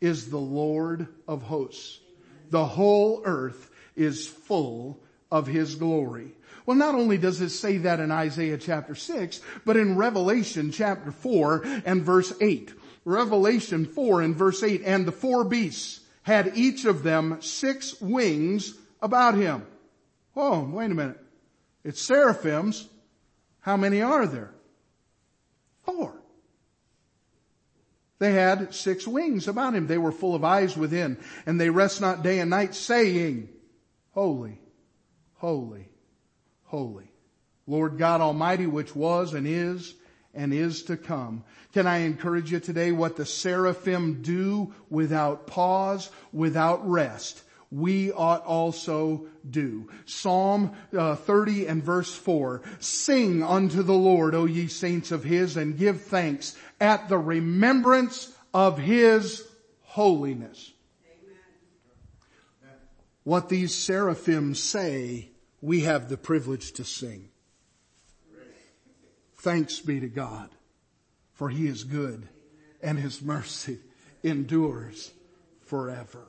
is 0.00 0.30
the 0.30 0.38
Lord 0.38 1.08
of 1.26 1.42
hosts. 1.42 2.00
The 2.50 2.64
whole 2.64 3.22
earth 3.24 3.70
is 3.96 4.28
full 4.28 5.00
of 5.30 5.46
his 5.46 5.74
glory. 5.74 6.32
Well, 6.66 6.76
not 6.76 6.94
only 6.94 7.18
does 7.18 7.40
it 7.40 7.50
say 7.50 7.78
that 7.78 8.00
in 8.00 8.10
Isaiah 8.10 8.56
chapter 8.56 8.94
6, 8.94 9.40
but 9.64 9.76
in 9.76 9.96
Revelation 9.96 10.70
chapter 10.70 11.10
4 11.10 11.62
and 11.84 12.02
verse 12.02 12.32
8. 12.40 12.72
Revelation 13.04 13.84
4 13.84 14.22
and 14.22 14.34
verse 14.34 14.62
8, 14.62 14.82
and 14.84 15.06
the 15.06 15.12
four 15.12 15.44
beasts 15.44 16.00
had 16.22 16.56
each 16.56 16.84
of 16.84 17.02
them 17.02 17.40
six 17.42 18.00
wings 18.00 18.74
about 19.02 19.34
him. 19.34 19.66
Oh, 20.34 20.64
wait 20.64 20.90
a 20.90 20.94
minute. 20.94 21.20
It's 21.84 22.00
seraphims. 22.00 22.88
How 23.60 23.76
many 23.76 24.00
are 24.00 24.26
there? 24.26 24.50
Four. 25.82 26.14
They 28.18 28.32
had 28.32 28.74
six 28.74 29.06
wings 29.06 29.48
about 29.48 29.74
him. 29.74 29.86
They 29.86 29.98
were 29.98 30.12
full 30.12 30.34
of 30.34 30.44
eyes 30.44 30.76
within, 30.76 31.18
and 31.44 31.60
they 31.60 31.68
rest 31.68 32.00
not 32.00 32.22
day 32.22 32.38
and 32.40 32.48
night 32.48 32.74
saying, 32.74 33.50
Holy, 34.12 34.58
holy, 35.34 35.88
holy. 36.64 37.10
Lord 37.66 37.98
God 37.98 38.20
Almighty, 38.20 38.66
which 38.66 38.94
was 38.94 39.34
and 39.34 39.46
is 39.46 39.94
and 40.34 40.52
is 40.52 40.82
to 40.84 40.96
come. 40.96 41.44
Can 41.72 41.86
I 41.86 41.98
encourage 41.98 42.52
you 42.52 42.60
today 42.60 42.92
what 42.92 43.16
the 43.16 43.26
seraphim 43.26 44.22
do 44.22 44.74
without 44.90 45.46
pause, 45.46 46.10
without 46.32 46.88
rest? 46.88 47.42
We 47.70 48.12
ought 48.12 48.44
also 48.44 49.26
do. 49.48 49.90
Psalm 50.04 50.72
uh, 50.96 51.16
30 51.16 51.66
and 51.66 51.82
verse 51.82 52.14
4. 52.14 52.62
Sing 52.78 53.42
unto 53.42 53.82
the 53.82 53.94
Lord, 53.94 54.34
O 54.36 54.44
ye 54.44 54.68
saints 54.68 55.10
of 55.10 55.24
his, 55.24 55.56
and 55.56 55.76
give 55.76 56.02
thanks 56.02 56.56
at 56.80 57.08
the 57.08 57.18
remembrance 57.18 58.32
of 58.52 58.78
his 58.78 59.42
holiness. 59.82 60.72
Amen. 62.62 62.78
What 63.24 63.48
these 63.48 63.74
seraphim 63.74 64.54
say, 64.54 65.30
we 65.60 65.80
have 65.80 66.08
the 66.08 66.16
privilege 66.16 66.72
to 66.74 66.84
sing. 66.84 67.30
Thanks 69.44 69.78
be 69.78 70.00
to 70.00 70.08
God, 70.08 70.48
for 71.34 71.50
he 71.50 71.66
is 71.66 71.84
good 71.84 72.26
and 72.82 72.98
his 72.98 73.20
mercy 73.20 73.78
endures 74.22 75.12
forever. 75.66 76.26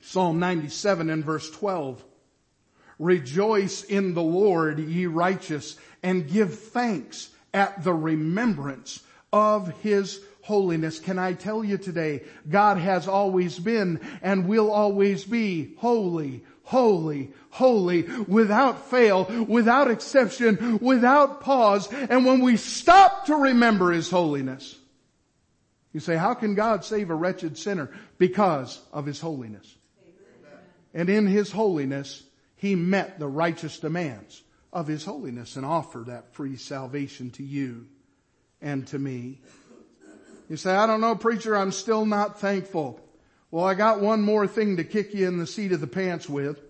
Psalm 0.00 0.38
97 0.38 1.10
and 1.10 1.22
verse 1.22 1.50
12. 1.50 2.02
Rejoice 2.98 3.84
in 3.84 4.14
the 4.14 4.22
Lord, 4.22 4.78
ye 4.78 5.04
righteous, 5.04 5.76
and 6.02 6.26
give 6.26 6.58
thanks 6.58 7.28
at 7.52 7.84
the 7.84 7.92
remembrance 7.92 9.02
of 9.34 9.82
his 9.82 10.18
holiness. 10.40 10.98
Can 10.98 11.18
I 11.18 11.34
tell 11.34 11.62
you 11.62 11.76
today, 11.76 12.22
God 12.48 12.78
has 12.78 13.06
always 13.06 13.58
been 13.58 14.00
and 14.22 14.48
will 14.48 14.70
always 14.70 15.24
be 15.24 15.74
holy, 15.76 16.42
holy, 16.70 17.32
holy, 17.50 18.02
without 18.28 18.88
fail, 18.90 19.24
without 19.48 19.90
exception, 19.90 20.78
without 20.78 21.40
pause. 21.40 21.92
And 21.92 22.24
when 22.24 22.40
we 22.40 22.56
stop 22.56 23.26
to 23.26 23.34
remember 23.34 23.90
His 23.90 24.08
holiness, 24.08 24.78
you 25.92 25.98
say, 25.98 26.16
how 26.16 26.34
can 26.34 26.54
God 26.54 26.84
save 26.84 27.10
a 27.10 27.14
wretched 27.14 27.58
sinner? 27.58 27.90
Because 28.18 28.80
of 28.92 29.04
His 29.04 29.20
holiness. 29.20 29.74
And 30.94 31.10
in 31.10 31.26
His 31.26 31.50
holiness, 31.50 32.22
He 32.54 32.76
met 32.76 33.18
the 33.18 33.26
righteous 33.26 33.80
demands 33.80 34.40
of 34.72 34.86
His 34.86 35.04
holiness 35.04 35.56
and 35.56 35.66
offered 35.66 36.06
that 36.06 36.34
free 36.34 36.56
salvation 36.56 37.30
to 37.32 37.42
you 37.42 37.88
and 38.62 38.86
to 38.88 38.98
me. 38.98 39.40
You 40.48 40.56
say, 40.56 40.72
I 40.72 40.86
don't 40.86 41.00
know 41.00 41.16
preacher, 41.16 41.56
I'm 41.56 41.72
still 41.72 42.06
not 42.06 42.38
thankful. 42.38 43.00
Well, 43.50 43.64
I 43.64 43.74
got 43.74 44.00
one 44.00 44.22
more 44.22 44.46
thing 44.46 44.76
to 44.76 44.84
kick 44.84 45.12
you 45.12 45.26
in 45.26 45.38
the 45.38 45.46
seat 45.46 45.72
of 45.72 45.80
the 45.80 45.86
pants 45.88 46.28
with. 46.28 46.60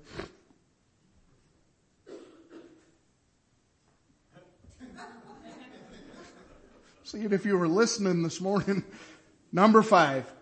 See, 7.04 7.24
if 7.24 7.44
you 7.44 7.58
were 7.58 7.66
listening 7.66 8.22
this 8.22 8.40
morning, 8.40 8.84
number 9.52 9.82
five, 9.82 10.32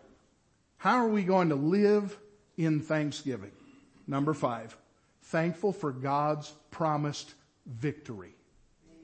how 0.77 0.99
are 0.99 1.09
we 1.09 1.25
going 1.25 1.49
to 1.49 1.55
live 1.55 2.17
in 2.59 2.81
thanksgiving? 2.81 3.53
Number 4.07 4.35
five, 4.35 4.77
thankful 5.23 5.73
for 5.73 5.93
God's 5.93 6.53
promised 6.71 7.33
victory. 7.67 8.35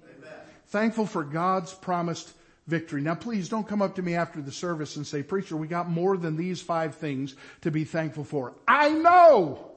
Amen. 0.04 0.32
Thankful 0.66 1.06
for 1.06 1.24
God's 1.24 1.72
promised 1.72 2.30
victory. 2.66 3.02
Now 3.02 3.14
please 3.14 3.48
don't 3.48 3.66
come 3.66 3.82
up 3.82 3.96
to 3.96 4.02
me 4.02 4.14
after 4.14 4.40
the 4.40 4.52
service 4.52 4.96
and 4.96 5.06
say, 5.06 5.22
preacher, 5.22 5.56
we 5.56 5.66
got 5.66 5.88
more 5.88 6.16
than 6.16 6.36
these 6.36 6.60
five 6.60 6.94
things 6.96 7.34
to 7.62 7.70
be 7.70 7.84
thankful 7.84 8.24
for. 8.24 8.54
I 8.66 8.90
know! 8.90 9.70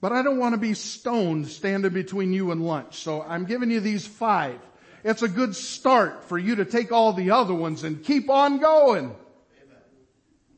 But 0.00 0.12
I 0.12 0.22
don't 0.22 0.38
want 0.38 0.54
to 0.54 0.60
be 0.60 0.74
stoned 0.74 1.48
standing 1.48 1.92
between 1.92 2.32
you 2.32 2.52
and 2.52 2.64
lunch. 2.64 2.98
So 2.98 3.22
I'm 3.22 3.46
giving 3.46 3.70
you 3.70 3.80
these 3.80 4.06
five. 4.06 4.60
It's 5.02 5.22
a 5.22 5.28
good 5.28 5.56
start 5.56 6.24
for 6.24 6.38
you 6.38 6.56
to 6.56 6.64
take 6.64 6.92
all 6.92 7.12
the 7.12 7.32
other 7.32 7.54
ones 7.54 7.82
and 7.82 8.04
keep 8.04 8.30
on 8.30 8.58
going. 8.58 9.06
Amen. 9.06 9.82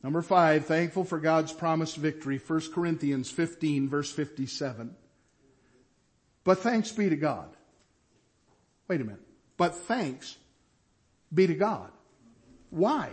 Number 0.03 0.21
five, 0.21 0.65
thankful 0.65 1.03
for 1.03 1.19
God's 1.19 1.53
promised 1.53 1.97
victory. 1.97 2.39
1 2.45 2.71
Corinthians 2.71 3.31
15 3.31 3.89
verse 3.89 4.11
57. 4.11 4.95
But 6.43 6.59
thanks 6.59 6.91
be 6.91 7.09
to 7.09 7.15
God. 7.15 7.49
Wait 8.87 9.01
a 9.01 9.03
minute. 9.03 9.21
But 9.61 9.75
thanks 9.75 10.37
be 11.31 11.45
to 11.45 11.53
God. 11.53 11.91
Why? 12.71 13.11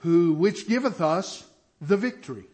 Who, 0.00 0.34
which 0.34 0.68
giveth 0.68 1.00
us 1.00 1.42
the 1.80 1.96
victory. 1.96 2.44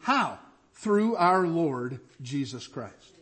How? 0.00 0.38
Through 0.74 1.16
our 1.16 1.46
Lord 1.46 2.00
Jesus 2.20 2.66
Christ. 2.66 3.16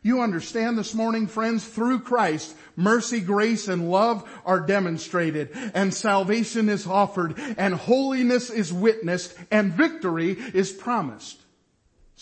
You 0.00 0.22
understand 0.22 0.78
this 0.78 0.94
morning, 0.94 1.26
friends, 1.26 1.66
through 1.66 2.00
Christ, 2.00 2.56
mercy, 2.76 3.20
grace, 3.20 3.68
and 3.68 3.90
love 3.90 4.26
are 4.46 4.60
demonstrated, 4.60 5.50
and 5.74 5.92
salvation 5.92 6.70
is 6.70 6.86
offered, 6.86 7.34
and 7.58 7.74
holiness 7.74 8.48
is 8.48 8.72
witnessed, 8.72 9.36
and 9.50 9.74
victory 9.74 10.32
is 10.32 10.72
promised. 10.72 11.42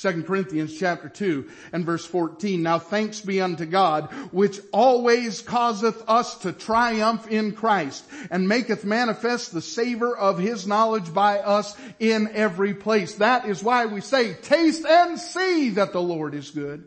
2 0.01 0.23
Corinthians 0.23 0.79
chapter 0.79 1.09
2 1.09 1.49
and 1.73 1.85
verse 1.85 2.07
14. 2.07 2.63
Now 2.63 2.79
thanks 2.79 3.21
be 3.21 3.41
unto 3.41 3.67
God, 3.67 4.13
which 4.33 4.61
always 4.73 5.43
causeth 5.43 6.09
us 6.09 6.39
to 6.39 6.53
triumph 6.53 7.27
in 7.27 7.53
Christ, 7.53 8.05
and 8.31 8.49
maketh 8.49 8.85
manifest 8.85 9.53
the 9.53 9.61
savor 9.61 10.17
of 10.17 10.39
his 10.39 10.69
knowledge 10.69 11.13
by 11.13 11.41
us 11.41 11.77
in 11.99 12.31
every 12.33 12.75
place. 12.75 13.17
That 13.17 13.47
is 13.47 13.63
why 13.63 13.87
we 13.87 14.01
say, 14.01 14.35
taste 14.35 14.87
and 14.87 15.19
see 15.19 15.71
that 15.71 15.93
the 15.93 16.03
Lord 16.03 16.35
is 16.35 16.51
good. 16.51 16.85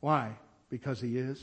Why? 0.00 0.32
Because 0.68 1.00
he 1.00 1.16
is. 1.16 1.40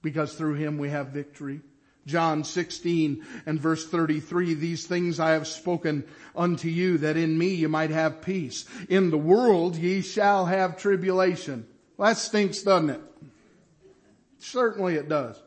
Because 0.00 0.34
through 0.34 0.54
him 0.54 0.78
we 0.78 0.88
have 0.88 1.08
victory. 1.08 1.60
John 2.06 2.44
16 2.44 3.24
and 3.46 3.60
verse 3.60 3.86
33, 3.86 4.54
these 4.54 4.86
things 4.86 5.20
I 5.20 5.32
have 5.32 5.46
spoken 5.46 6.04
unto 6.34 6.68
you 6.68 6.98
that 6.98 7.16
in 7.16 7.38
me 7.38 7.54
you 7.54 7.68
might 7.68 7.90
have 7.90 8.22
peace. 8.22 8.64
In 8.88 9.10
the 9.10 9.18
world 9.18 9.76
ye 9.76 10.00
shall 10.00 10.46
have 10.46 10.78
tribulation. 10.78 11.66
Well, 11.96 12.08
that 12.08 12.18
stinks, 12.18 12.62
doesn't 12.62 12.90
it? 12.90 13.00
Certainly 14.38 14.96
it 14.96 15.08
does. 15.08 15.40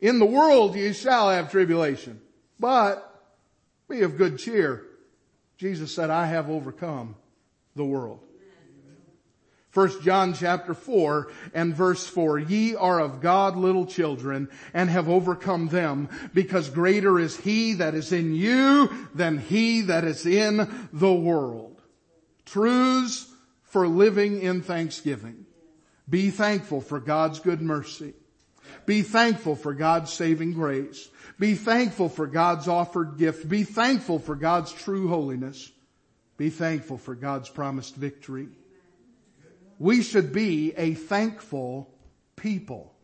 In 0.00 0.18
the 0.18 0.26
world 0.26 0.74
ye 0.74 0.92
shall 0.92 1.30
have 1.30 1.50
tribulation, 1.50 2.20
but 2.58 3.08
be 3.88 4.02
of 4.02 4.16
good 4.16 4.38
cheer. 4.38 4.86
Jesus 5.58 5.94
said, 5.94 6.10
I 6.10 6.26
have 6.26 6.48
overcome 6.48 7.14
the 7.76 7.84
world. 7.84 8.20
First 9.72 10.02
John 10.02 10.34
chapter 10.34 10.74
4 10.74 11.32
and 11.54 11.74
verse 11.74 12.06
4, 12.06 12.38
ye 12.38 12.76
are 12.76 13.00
of 13.00 13.22
God 13.22 13.56
little 13.56 13.86
children 13.86 14.50
and 14.74 14.90
have 14.90 15.08
overcome 15.08 15.68
them 15.68 16.10
because 16.34 16.68
greater 16.68 17.18
is 17.18 17.38
he 17.38 17.72
that 17.74 17.94
is 17.94 18.12
in 18.12 18.34
you 18.34 18.90
than 19.14 19.38
he 19.38 19.80
that 19.80 20.04
is 20.04 20.26
in 20.26 20.88
the 20.92 21.12
world. 21.12 21.80
Truths 22.44 23.26
for 23.62 23.88
living 23.88 24.42
in 24.42 24.60
thanksgiving. 24.60 25.46
Be 26.06 26.28
thankful 26.28 26.82
for 26.82 27.00
God's 27.00 27.40
good 27.40 27.62
mercy. 27.62 28.12
Be 28.84 29.00
thankful 29.00 29.56
for 29.56 29.72
God's 29.72 30.12
saving 30.12 30.52
grace. 30.52 31.08
Be 31.38 31.54
thankful 31.54 32.10
for 32.10 32.26
God's 32.26 32.68
offered 32.68 33.16
gift. 33.16 33.48
Be 33.48 33.64
thankful 33.64 34.18
for 34.18 34.34
God's 34.34 34.70
true 34.70 35.08
holiness. 35.08 35.72
Be 36.36 36.50
thankful 36.50 36.98
for 36.98 37.14
God's 37.14 37.48
promised 37.48 37.96
victory. 37.96 38.48
We 39.82 40.02
should 40.02 40.32
be 40.32 40.72
a 40.76 40.94
thankful 40.94 41.92
people. 42.36 42.94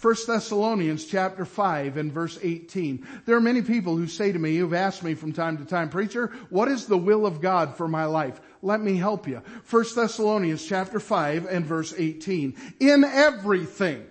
1 0.00 0.14
Thessalonians 0.26 1.04
chapter 1.04 1.44
5 1.44 1.98
and 1.98 2.10
verse 2.10 2.38
18. 2.42 3.06
There 3.26 3.36
are 3.36 3.40
many 3.40 3.60
people 3.60 3.94
who 3.94 4.06
say 4.06 4.32
to 4.32 4.38
me, 4.38 4.56
who've 4.56 4.72
asked 4.72 5.02
me 5.02 5.12
from 5.12 5.34
time 5.34 5.58
to 5.58 5.66
time, 5.66 5.90
preacher, 5.90 6.32
what 6.48 6.68
is 6.68 6.86
the 6.86 6.96
will 6.96 7.26
of 7.26 7.42
God 7.42 7.76
for 7.76 7.86
my 7.86 8.06
life? 8.06 8.40
Let 8.62 8.80
me 8.80 8.96
help 8.96 9.28
you. 9.28 9.42
1 9.68 9.84
Thessalonians 9.94 10.64
chapter 10.64 10.98
5 10.98 11.44
and 11.44 11.66
verse 11.66 11.92
18. 11.98 12.56
In 12.80 13.04
everything, 13.04 14.06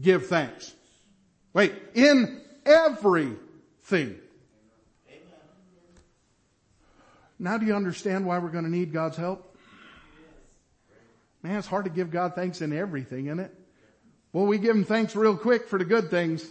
give 0.00 0.28
thanks. 0.28 0.74
Wait, 1.52 1.74
in 1.92 2.40
everything. 2.64 4.18
Now 7.38 7.58
do 7.58 7.66
you 7.66 7.74
understand 7.74 8.24
why 8.24 8.38
we're 8.38 8.48
going 8.48 8.64
to 8.64 8.70
need 8.70 8.94
God's 8.94 9.18
help? 9.18 9.45
Man, 11.46 11.58
it's 11.58 11.68
hard 11.68 11.84
to 11.84 11.92
give 11.92 12.10
God 12.10 12.34
thanks 12.34 12.60
in 12.60 12.72
everything, 12.72 13.26
isn't 13.26 13.38
it? 13.38 13.54
Well, 14.32 14.46
we 14.46 14.58
give 14.58 14.74
Him 14.74 14.82
thanks 14.82 15.14
real 15.14 15.36
quick 15.36 15.68
for 15.68 15.78
the 15.78 15.84
good 15.84 16.10
things, 16.10 16.44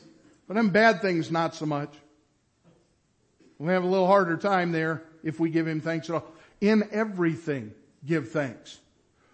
but 0.47 0.53
them 0.53 0.69
bad 0.69 1.01
things 1.01 1.29
not 1.29 1.53
so 1.53 1.65
much. 1.65 1.93
We 3.60 3.73
have 3.73 3.84
a 3.84 3.88
little 3.88 4.08
harder 4.08 4.38
time 4.38 4.71
there 4.71 5.03
if 5.21 5.38
we 5.38 5.49
give 5.49 5.67
Him 5.67 5.81
thanks 5.81 6.10
at 6.10 6.15
all. 6.15 6.25
In 6.62 6.88
everything, 6.93 7.73
give 8.05 8.29
thanks. 8.29 8.79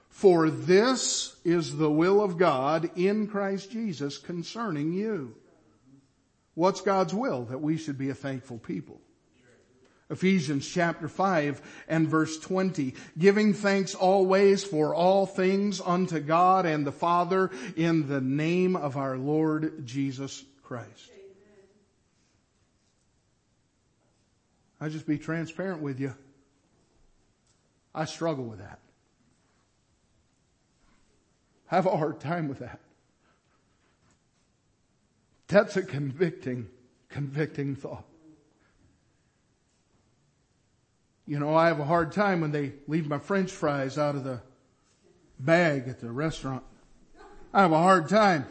For 0.10 0.50
this 0.50 1.36
is 1.46 1.78
the 1.78 1.92
will 1.92 2.24
of 2.24 2.40
God 2.40 2.90
in 2.96 3.28
Christ 3.28 3.70
Jesus 3.70 4.18
concerning 4.18 4.94
you. 4.94 5.36
What's 6.56 6.82
God's 6.82 7.14
will? 7.14 7.44
That 7.46 7.62
we 7.62 7.78
should 7.78 8.00
be 8.00 8.10
a 8.10 8.16
thankful 8.16 8.58
people. 8.58 9.00
Ephesians 10.12 10.68
chapter 10.68 11.08
5 11.08 11.62
and 11.88 12.08
verse 12.08 12.38
20, 12.38 12.94
giving 13.18 13.54
thanks 13.54 13.96
always 13.96 14.64
for 14.64 14.94
all 14.94 15.26
things 15.26 15.80
unto 15.80 16.20
God 16.20 16.66
and 16.66 16.86
the 16.86 16.92
Father 16.92 17.50
in 17.78 18.10
the 18.10 18.20
name 18.20 18.76
of 18.76 18.98
our 18.98 19.18
Lord 19.18 19.86
Jesus 19.86 20.44
Christ. 20.64 21.10
I 24.82 24.90
just 24.90 25.08
be 25.08 25.18
transparent 25.18 25.82
with 25.82 26.00
you. 26.00 26.14
I 27.96 28.06
struggle 28.06 28.46
with 28.46 28.60
that. 28.60 28.80
I 31.70 31.76
have 31.76 31.86
a 31.86 31.96
hard 31.96 32.20
time 32.20 32.50
with 32.50 32.60
that. 32.60 32.80
That's 35.48 35.78
a 35.78 35.84
convicting, 35.84 36.68
convicting 37.10 37.76
thought. 37.76 38.06
You 41.32 41.40
know, 41.40 41.56
I 41.56 41.68
have 41.70 41.80
a 41.80 41.86
hard 41.86 42.12
time 42.12 42.42
when 42.42 42.52
they 42.52 42.74
leave 42.90 43.08
my 43.08 43.18
french 43.18 43.54
fries 43.54 43.98
out 43.98 44.16
of 44.16 44.26
the 44.26 44.42
bag 45.40 45.88
at 45.88 46.02
the 46.02 46.12
restaurant. 46.12 46.62
I 47.54 47.62
have 47.62 47.72
a 47.72 47.78
hard 47.78 48.10
time 48.10 48.46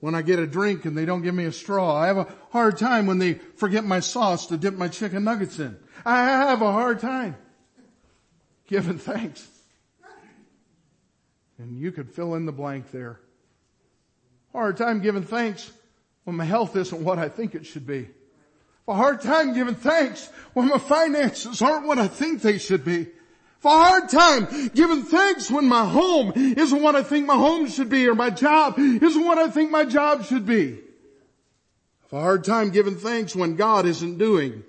when 0.00 0.14
I 0.14 0.20
get 0.20 0.38
a 0.38 0.46
drink 0.46 0.84
and 0.84 0.94
they 0.94 1.06
don't 1.06 1.22
give 1.22 1.34
me 1.34 1.46
a 1.46 1.52
straw. 1.52 1.96
I 1.96 2.08
have 2.08 2.18
a 2.18 2.28
hard 2.50 2.76
time 2.76 3.06
when 3.06 3.16
they 3.16 3.40
forget 3.56 3.82
my 3.82 4.00
sauce 4.00 4.44
to 4.48 4.58
dip 4.58 4.74
my 4.74 4.88
chicken 4.88 5.24
nuggets 5.24 5.58
in. 5.58 5.78
I 6.04 6.26
have 6.26 6.60
a 6.60 6.70
hard 6.70 7.00
time 7.00 7.34
giving 8.66 8.98
thanks. 8.98 9.48
And 11.56 11.78
you 11.78 11.92
could 11.92 12.10
fill 12.10 12.34
in 12.34 12.44
the 12.44 12.52
blank 12.52 12.90
there. 12.90 13.20
hard 14.52 14.76
time 14.76 15.00
giving 15.00 15.22
thanks 15.22 15.72
when 16.24 16.36
my 16.36 16.44
health 16.44 16.76
isn't 16.76 17.02
what 17.02 17.18
I 17.18 17.30
think 17.30 17.54
it 17.54 17.64
should 17.64 17.86
be. 17.86 18.10
For 18.86 18.94
a 18.94 18.98
hard 18.98 19.20
time 19.22 19.54
giving 19.54 19.74
thanks 19.74 20.28
when 20.52 20.68
my 20.68 20.78
finances 20.78 21.62
aren't 21.62 21.86
what 21.86 21.98
I 21.98 22.08
think 22.08 22.42
they 22.42 22.58
should 22.58 22.84
be. 22.84 23.08
For 23.58 23.72
a 23.72 23.84
hard 23.84 24.08
time 24.10 24.46
giving 24.74 25.02
thanks 25.02 25.50
when 25.50 25.66
my 25.66 25.88
home 25.88 26.32
isn't 26.34 26.82
what 26.82 26.94
I 26.94 27.02
think 27.02 27.26
my 27.26 27.36
home 27.36 27.68
should 27.68 27.88
be 27.88 28.06
or 28.06 28.14
my 28.14 28.30
job 28.30 28.78
isn't 28.78 29.24
what 29.24 29.38
I 29.38 29.48
think 29.48 29.70
my 29.70 29.84
job 29.84 30.24
should 30.24 30.44
be. 30.44 30.80
A 32.12 32.20
hard 32.20 32.44
time 32.44 32.70
giving 32.70 32.94
thanks 32.94 33.34
when 33.34 33.56
God 33.56 33.86
isn't 33.86 34.18
doing 34.18 34.62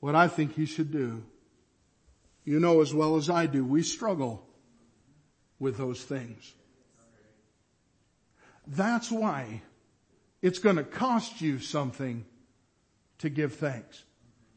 what 0.00 0.14
I 0.14 0.28
think 0.28 0.54
He 0.54 0.66
should 0.66 0.92
do. 0.92 1.22
You 2.44 2.60
know 2.60 2.82
as 2.82 2.92
well 2.92 3.16
as 3.16 3.30
I 3.30 3.46
do, 3.46 3.64
we 3.64 3.82
struggle 3.82 4.44
with 5.58 5.78
those 5.78 6.02
things. 6.02 6.52
That's 8.66 9.10
why 9.10 9.62
it's 10.42 10.58
going 10.58 10.76
to 10.76 10.84
cost 10.84 11.40
you 11.40 11.58
something 11.58 12.26
to 13.22 13.30
give 13.30 13.54
thanks. 13.54 14.04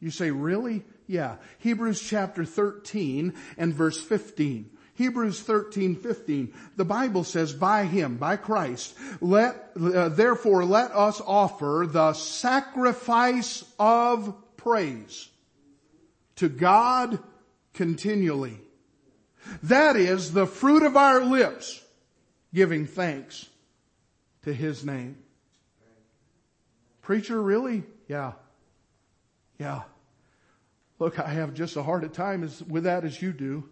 You 0.00 0.10
say, 0.10 0.30
really? 0.30 0.84
Yeah. 1.06 1.36
Hebrews 1.58 2.00
chapter 2.00 2.44
13 2.44 3.34
and 3.56 3.72
verse 3.74 4.00
15. 4.00 4.70
Hebrews 4.94 5.40
13, 5.40 5.96
15. 5.96 6.54
The 6.76 6.84
Bible 6.84 7.24
says, 7.24 7.52
by 7.52 7.84
Him, 7.84 8.16
by 8.16 8.36
Christ, 8.36 8.94
let, 9.20 9.70
uh, 9.80 10.08
therefore 10.08 10.64
let 10.64 10.90
us 10.92 11.20
offer 11.24 11.86
the 11.90 12.12
sacrifice 12.14 13.64
of 13.78 14.34
praise 14.56 15.28
to 16.36 16.48
God 16.48 17.18
continually. 17.74 18.58
That 19.64 19.96
is 19.96 20.32
the 20.32 20.46
fruit 20.46 20.82
of 20.82 20.96
our 20.96 21.24
lips 21.24 21.82
giving 22.52 22.86
thanks 22.86 23.48
to 24.42 24.52
His 24.52 24.84
name. 24.84 25.18
Preacher, 27.02 27.40
really? 27.40 27.84
Yeah. 28.08 28.32
Yeah. 29.58 29.82
Look, 30.98 31.18
I 31.18 31.28
have 31.28 31.54
just 31.54 31.76
as 31.76 31.84
hard 31.84 32.04
a 32.04 32.08
time 32.08 32.42
as, 32.42 32.62
with 32.62 32.84
that 32.84 33.04
as 33.04 33.20
you 33.20 33.32
do. 33.32 33.68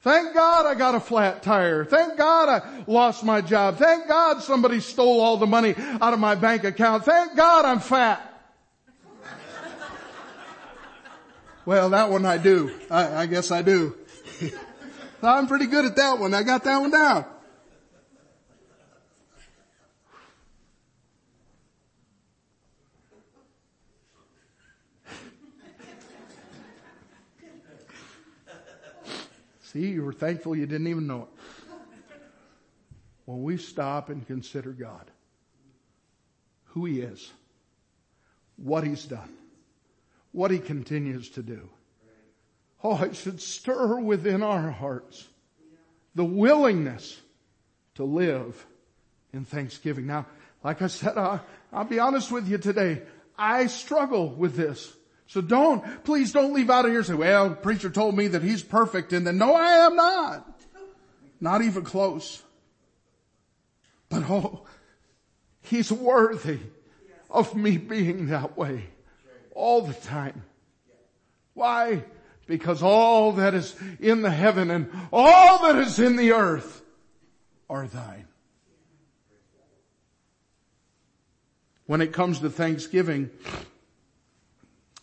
Thank 0.00 0.34
God 0.34 0.66
I 0.66 0.74
got 0.74 0.94
a 0.94 1.00
flat 1.00 1.42
tire. 1.42 1.84
Thank 1.84 2.16
God 2.16 2.48
I 2.48 2.84
lost 2.86 3.24
my 3.24 3.40
job. 3.40 3.78
Thank 3.78 4.06
God 4.06 4.42
somebody 4.42 4.80
stole 4.80 5.20
all 5.20 5.38
the 5.38 5.46
money 5.46 5.74
out 5.76 6.14
of 6.14 6.20
my 6.20 6.36
bank 6.36 6.64
account. 6.64 7.04
Thank 7.04 7.36
God 7.36 7.64
I'm 7.64 7.80
fat. 7.80 8.24
well, 11.64 11.90
that 11.90 12.10
one 12.10 12.24
I 12.24 12.38
do. 12.38 12.72
I, 12.90 13.22
I 13.22 13.26
guess 13.26 13.50
I 13.50 13.62
do. 13.62 13.96
I'm 15.22 15.48
pretty 15.48 15.66
good 15.66 15.84
at 15.84 15.96
that 15.96 16.20
one. 16.20 16.32
I 16.32 16.44
got 16.44 16.62
that 16.64 16.78
one 16.78 16.92
down. 16.92 17.24
See, 29.72 29.88
you 29.88 30.02
were 30.02 30.14
thankful 30.14 30.56
you 30.56 30.66
didn't 30.66 30.86
even 30.86 31.06
know 31.06 31.22
it. 31.22 31.28
When 33.26 33.42
we 33.42 33.58
stop 33.58 34.08
and 34.08 34.26
consider 34.26 34.72
God, 34.72 35.10
who 36.68 36.86
He 36.86 37.00
is, 37.00 37.30
what 38.56 38.84
He's 38.84 39.04
done, 39.04 39.30
what 40.32 40.50
He 40.50 40.58
continues 40.58 41.28
to 41.30 41.42
do. 41.42 41.68
Oh, 42.82 43.02
it 43.02 43.14
should 43.14 43.42
stir 43.42 44.00
within 44.00 44.42
our 44.42 44.70
hearts 44.70 45.26
the 46.14 46.24
willingness 46.24 47.20
to 47.96 48.04
live 48.04 48.64
in 49.34 49.44
thanksgiving. 49.44 50.06
Now, 50.06 50.26
like 50.64 50.80
I 50.80 50.86
said, 50.86 51.18
I'll, 51.18 51.44
I'll 51.72 51.84
be 51.84 51.98
honest 51.98 52.32
with 52.32 52.48
you 52.48 52.56
today. 52.56 53.02
I 53.36 53.66
struggle 53.66 54.30
with 54.30 54.56
this. 54.56 54.90
So 55.28 55.42
don't, 55.42 56.04
please 56.04 56.32
don't 56.32 56.54
leave 56.54 56.70
out 56.70 56.86
of 56.86 56.90
here 56.90 57.00
and 57.00 57.06
say, 57.06 57.14
well, 57.14 57.50
preacher 57.54 57.90
told 57.90 58.16
me 58.16 58.28
that 58.28 58.42
he's 58.42 58.62
perfect 58.62 59.12
and 59.12 59.26
then 59.26 59.36
no, 59.36 59.54
I 59.54 59.86
am 59.86 59.94
not. 59.94 60.60
Not 61.38 61.62
even 61.62 61.84
close. 61.84 62.42
But 64.08 64.24
oh, 64.28 64.64
he's 65.60 65.92
worthy 65.92 66.58
of 67.30 67.54
me 67.54 67.76
being 67.76 68.28
that 68.28 68.56
way 68.56 68.86
all 69.54 69.82
the 69.82 69.92
time. 69.92 70.44
Why? 71.52 72.04
Because 72.46 72.82
all 72.82 73.32
that 73.32 73.52
is 73.52 73.76
in 74.00 74.22
the 74.22 74.30
heaven 74.30 74.70
and 74.70 74.90
all 75.12 75.62
that 75.64 75.76
is 75.76 75.98
in 75.98 76.16
the 76.16 76.32
earth 76.32 76.82
are 77.68 77.86
thine. 77.86 78.26
When 81.84 82.00
it 82.00 82.14
comes 82.14 82.40
to 82.40 82.48
Thanksgiving, 82.48 83.30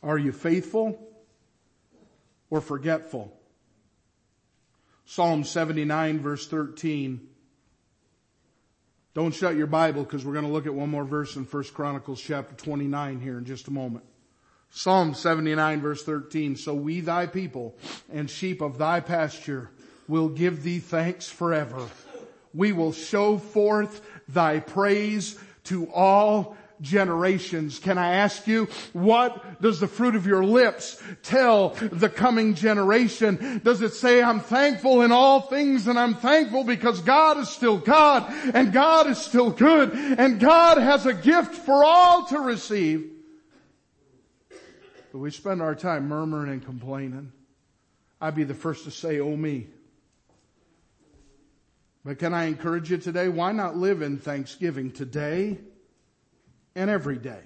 are 0.06 0.18
you 0.18 0.32
faithful 0.32 0.98
or 2.50 2.62
forgetful? 2.62 3.36
Psalm 5.06 5.44
79 5.44 6.20
verse 6.20 6.48
13. 6.48 7.28
Don't 9.14 9.34
shut 9.34 9.56
your 9.56 9.68
Bible 9.68 10.04
because 10.04 10.26
we're 10.26 10.34
going 10.34 10.46
to 10.46 10.52
look 10.52 10.68
at 10.68 10.74
one 10.74 10.90
more 10.90 11.06
verse 11.06 11.36
in 11.36 11.44
1 11.44 11.64
Chronicles 11.74 12.22
chapter 12.22 12.56
29 12.56 13.20
here 13.20 13.38
in 13.38 13.46
just 13.46 13.68
a 13.68 13.72
moment. 13.72 14.04
Psalm 14.70 15.14
79 15.14 15.82
verse 15.82 16.04
13. 16.04 16.56
So 16.56 16.74
we 16.74 17.00
thy 17.00 17.26
people 17.26 17.76
and 18.12 18.30
sheep 18.30 18.62
of 18.62 18.78
thy 18.78 19.00
pasture 19.00 19.72
will 20.08 20.30
give 20.30 20.64
thee 20.64 20.80
thanks 20.80 21.30
forever. 21.30 21.88
We 22.54 22.74
will 22.74 22.94
show 22.94 23.38
forth 23.38 24.02
thy 24.28 24.60
praise 24.60 25.40
to 25.66 25.90
all 25.92 26.58
generations. 26.82 27.80
Can 27.80 27.98
I 27.98 28.16
ask 28.16 28.48
you, 28.48 28.68
what 28.94 29.62
does 29.62 29.80
the 29.80 29.88
fruit 29.88 30.16
of 30.16 30.26
your 30.26 30.44
lips 30.44 31.02
tell 31.24 31.70
the 31.70 32.10
coming 32.10 32.56
generation? 32.56 33.62
Does 33.64 33.82
it 33.82 33.94
say, 33.94 34.22
I'm 34.22 34.40
thankful 34.40 35.02
in 35.02 35.12
all 35.12 35.42
things 35.42 35.88
and 35.88 35.98
I'm 35.98 36.16
thankful 36.16 36.64
because 36.64 37.02
God 37.02 37.38
is 37.38 37.50
still 37.50 37.78
God 37.78 38.32
and 38.54 38.74
God 38.74 39.08
is 39.08 39.18
still 39.18 39.50
good 39.50 39.92
and 39.94 40.40
God 40.40 40.78
has 40.78 41.06
a 41.06 41.14
gift 41.14 41.56
for 41.56 41.84
all 41.84 42.26
to 42.26 42.40
receive? 42.40 43.12
But 45.12 45.20
we 45.20 45.32
spend 45.32 45.62
our 45.62 45.76
time 45.76 46.08
murmuring 46.08 46.52
and 46.52 46.66
complaining. 46.66 47.32
I'd 48.20 48.36
be 48.36 48.44
the 48.44 48.54
first 48.54 48.84
to 48.86 48.92
say, 48.92 49.20
oh 49.20 49.36
me. 49.36 49.68
But 52.04 52.20
can 52.20 52.34
I 52.34 52.46
encourage 52.46 52.92
you 52.92 52.98
today? 52.98 53.30
Why 53.30 53.52
not 53.52 53.76
live 53.76 54.02
in 54.04 54.20
thanksgiving 54.20 54.92
today? 54.92 55.58
And 56.76 56.90
every 56.90 57.18
day. 57.18 57.42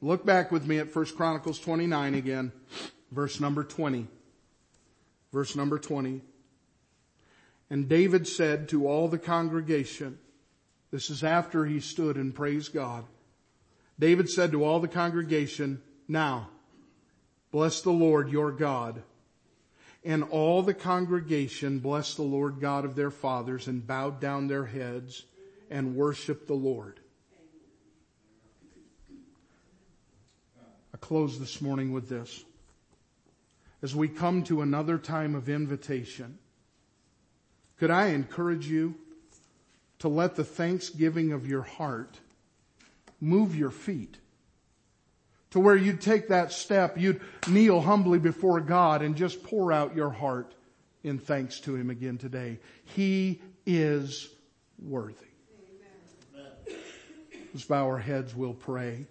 Look 0.00 0.24
back 0.24 0.50
with 0.50 0.66
me 0.66 0.78
at 0.78 0.94
1 0.94 1.06
Chronicles 1.16 1.58
29 1.60 2.14
again, 2.14 2.52
verse 3.10 3.40
number 3.40 3.64
20. 3.64 4.06
Verse 5.32 5.56
number 5.56 5.78
20. 5.78 6.22
And 7.70 7.88
David 7.88 8.28
said 8.28 8.68
to 8.68 8.86
all 8.86 9.08
the 9.08 9.18
congregation, 9.18 10.18
this 10.90 11.08
is 11.08 11.24
after 11.24 11.64
he 11.64 11.80
stood 11.80 12.16
and 12.16 12.34
praised 12.34 12.74
God. 12.74 13.04
David 13.98 14.28
said 14.28 14.52
to 14.52 14.64
all 14.64 14.78
the 14.78 14.88
congregation, 14.88 15.80
now, 16.06 16.50
bless 17.50 17.80
the 17.80 17.90
Lord 17.90 18.30
your 18.30 18.52
God. 18.52 19.02
And 20.04 20.24
all 20.24 20.62
the 20.62 20.74
congregation 20.74 21.78
blessed 21.78 22.16
the 22.16 22.24
Lord 22.24 22.60
God 22.60 22.84
of 22.84 22.96
their 22.96 23.10
fathers 23.10 23.68
and 23.68 23.86
bowed 23.86 24.20
down 24.20 24.48
their 24.48 24.66
heads 24.66 25.24
and 25.70 25.94
worshiped 25.94 26.48
the 26.48 26.54
Lord. 26.54 27.00
Close 31.02 31.38
this 31.38 31.60
morning 31.60 31.92
with 31.92 32.08
this. 32.08 32.44
As 33.82 33.94
we 33.94 34.08
come 34.08 34.44
to 34.44 34.62
another 34.62 34.96
time 34.96 35.34
of 35.34 35.50
invitation, 35.50 36.38
could 37.78 37.90
I 37.90 38.06
encourage 38.06 38.66
you 38.66 38.94
to 39.98 40.08
let 40.08 40.36
the 40.36 40.44
thanksgiving 40.44 41.32
of 41.32 41.46
your 41.46 41.62
heart 41.62 42.18
move 43.20 43.54
your 43.54 43.70
feet 43.70 44.16
to 45.52 45.60
where 45.60 45.76
you'd 45.76 46.00
take 46.00 46.28
that 46.28 46.50
step, 46.50 46.98
you'd 46.98 47.20
kneel 47.46 47.80
humbly 47.80 48.18
before 48.18 48.60
God 48.60 49.02
and 49.02 49.14
just 49.14 49.42
pour 49.42 49.70
out 49.70 49.94
your 49.94 50.10
heart 50.10 50.54
in 51.04 51.18
thanks 51.18 51.60
to 51.60 51.74
Him 51.74 51.90
again 51.90 52.16
today. 52.16 52.58
He 52.84 53.42
is 53.66 54.30
worthy. 54.82 55.26
Amen. 56.66 56.78
Let's 57.52 57.66
bow 57.66 57.86
our 57.86 57.98
heads, 57.98 58.34
we'll 58.34 58.54
pray. 58.54 59.06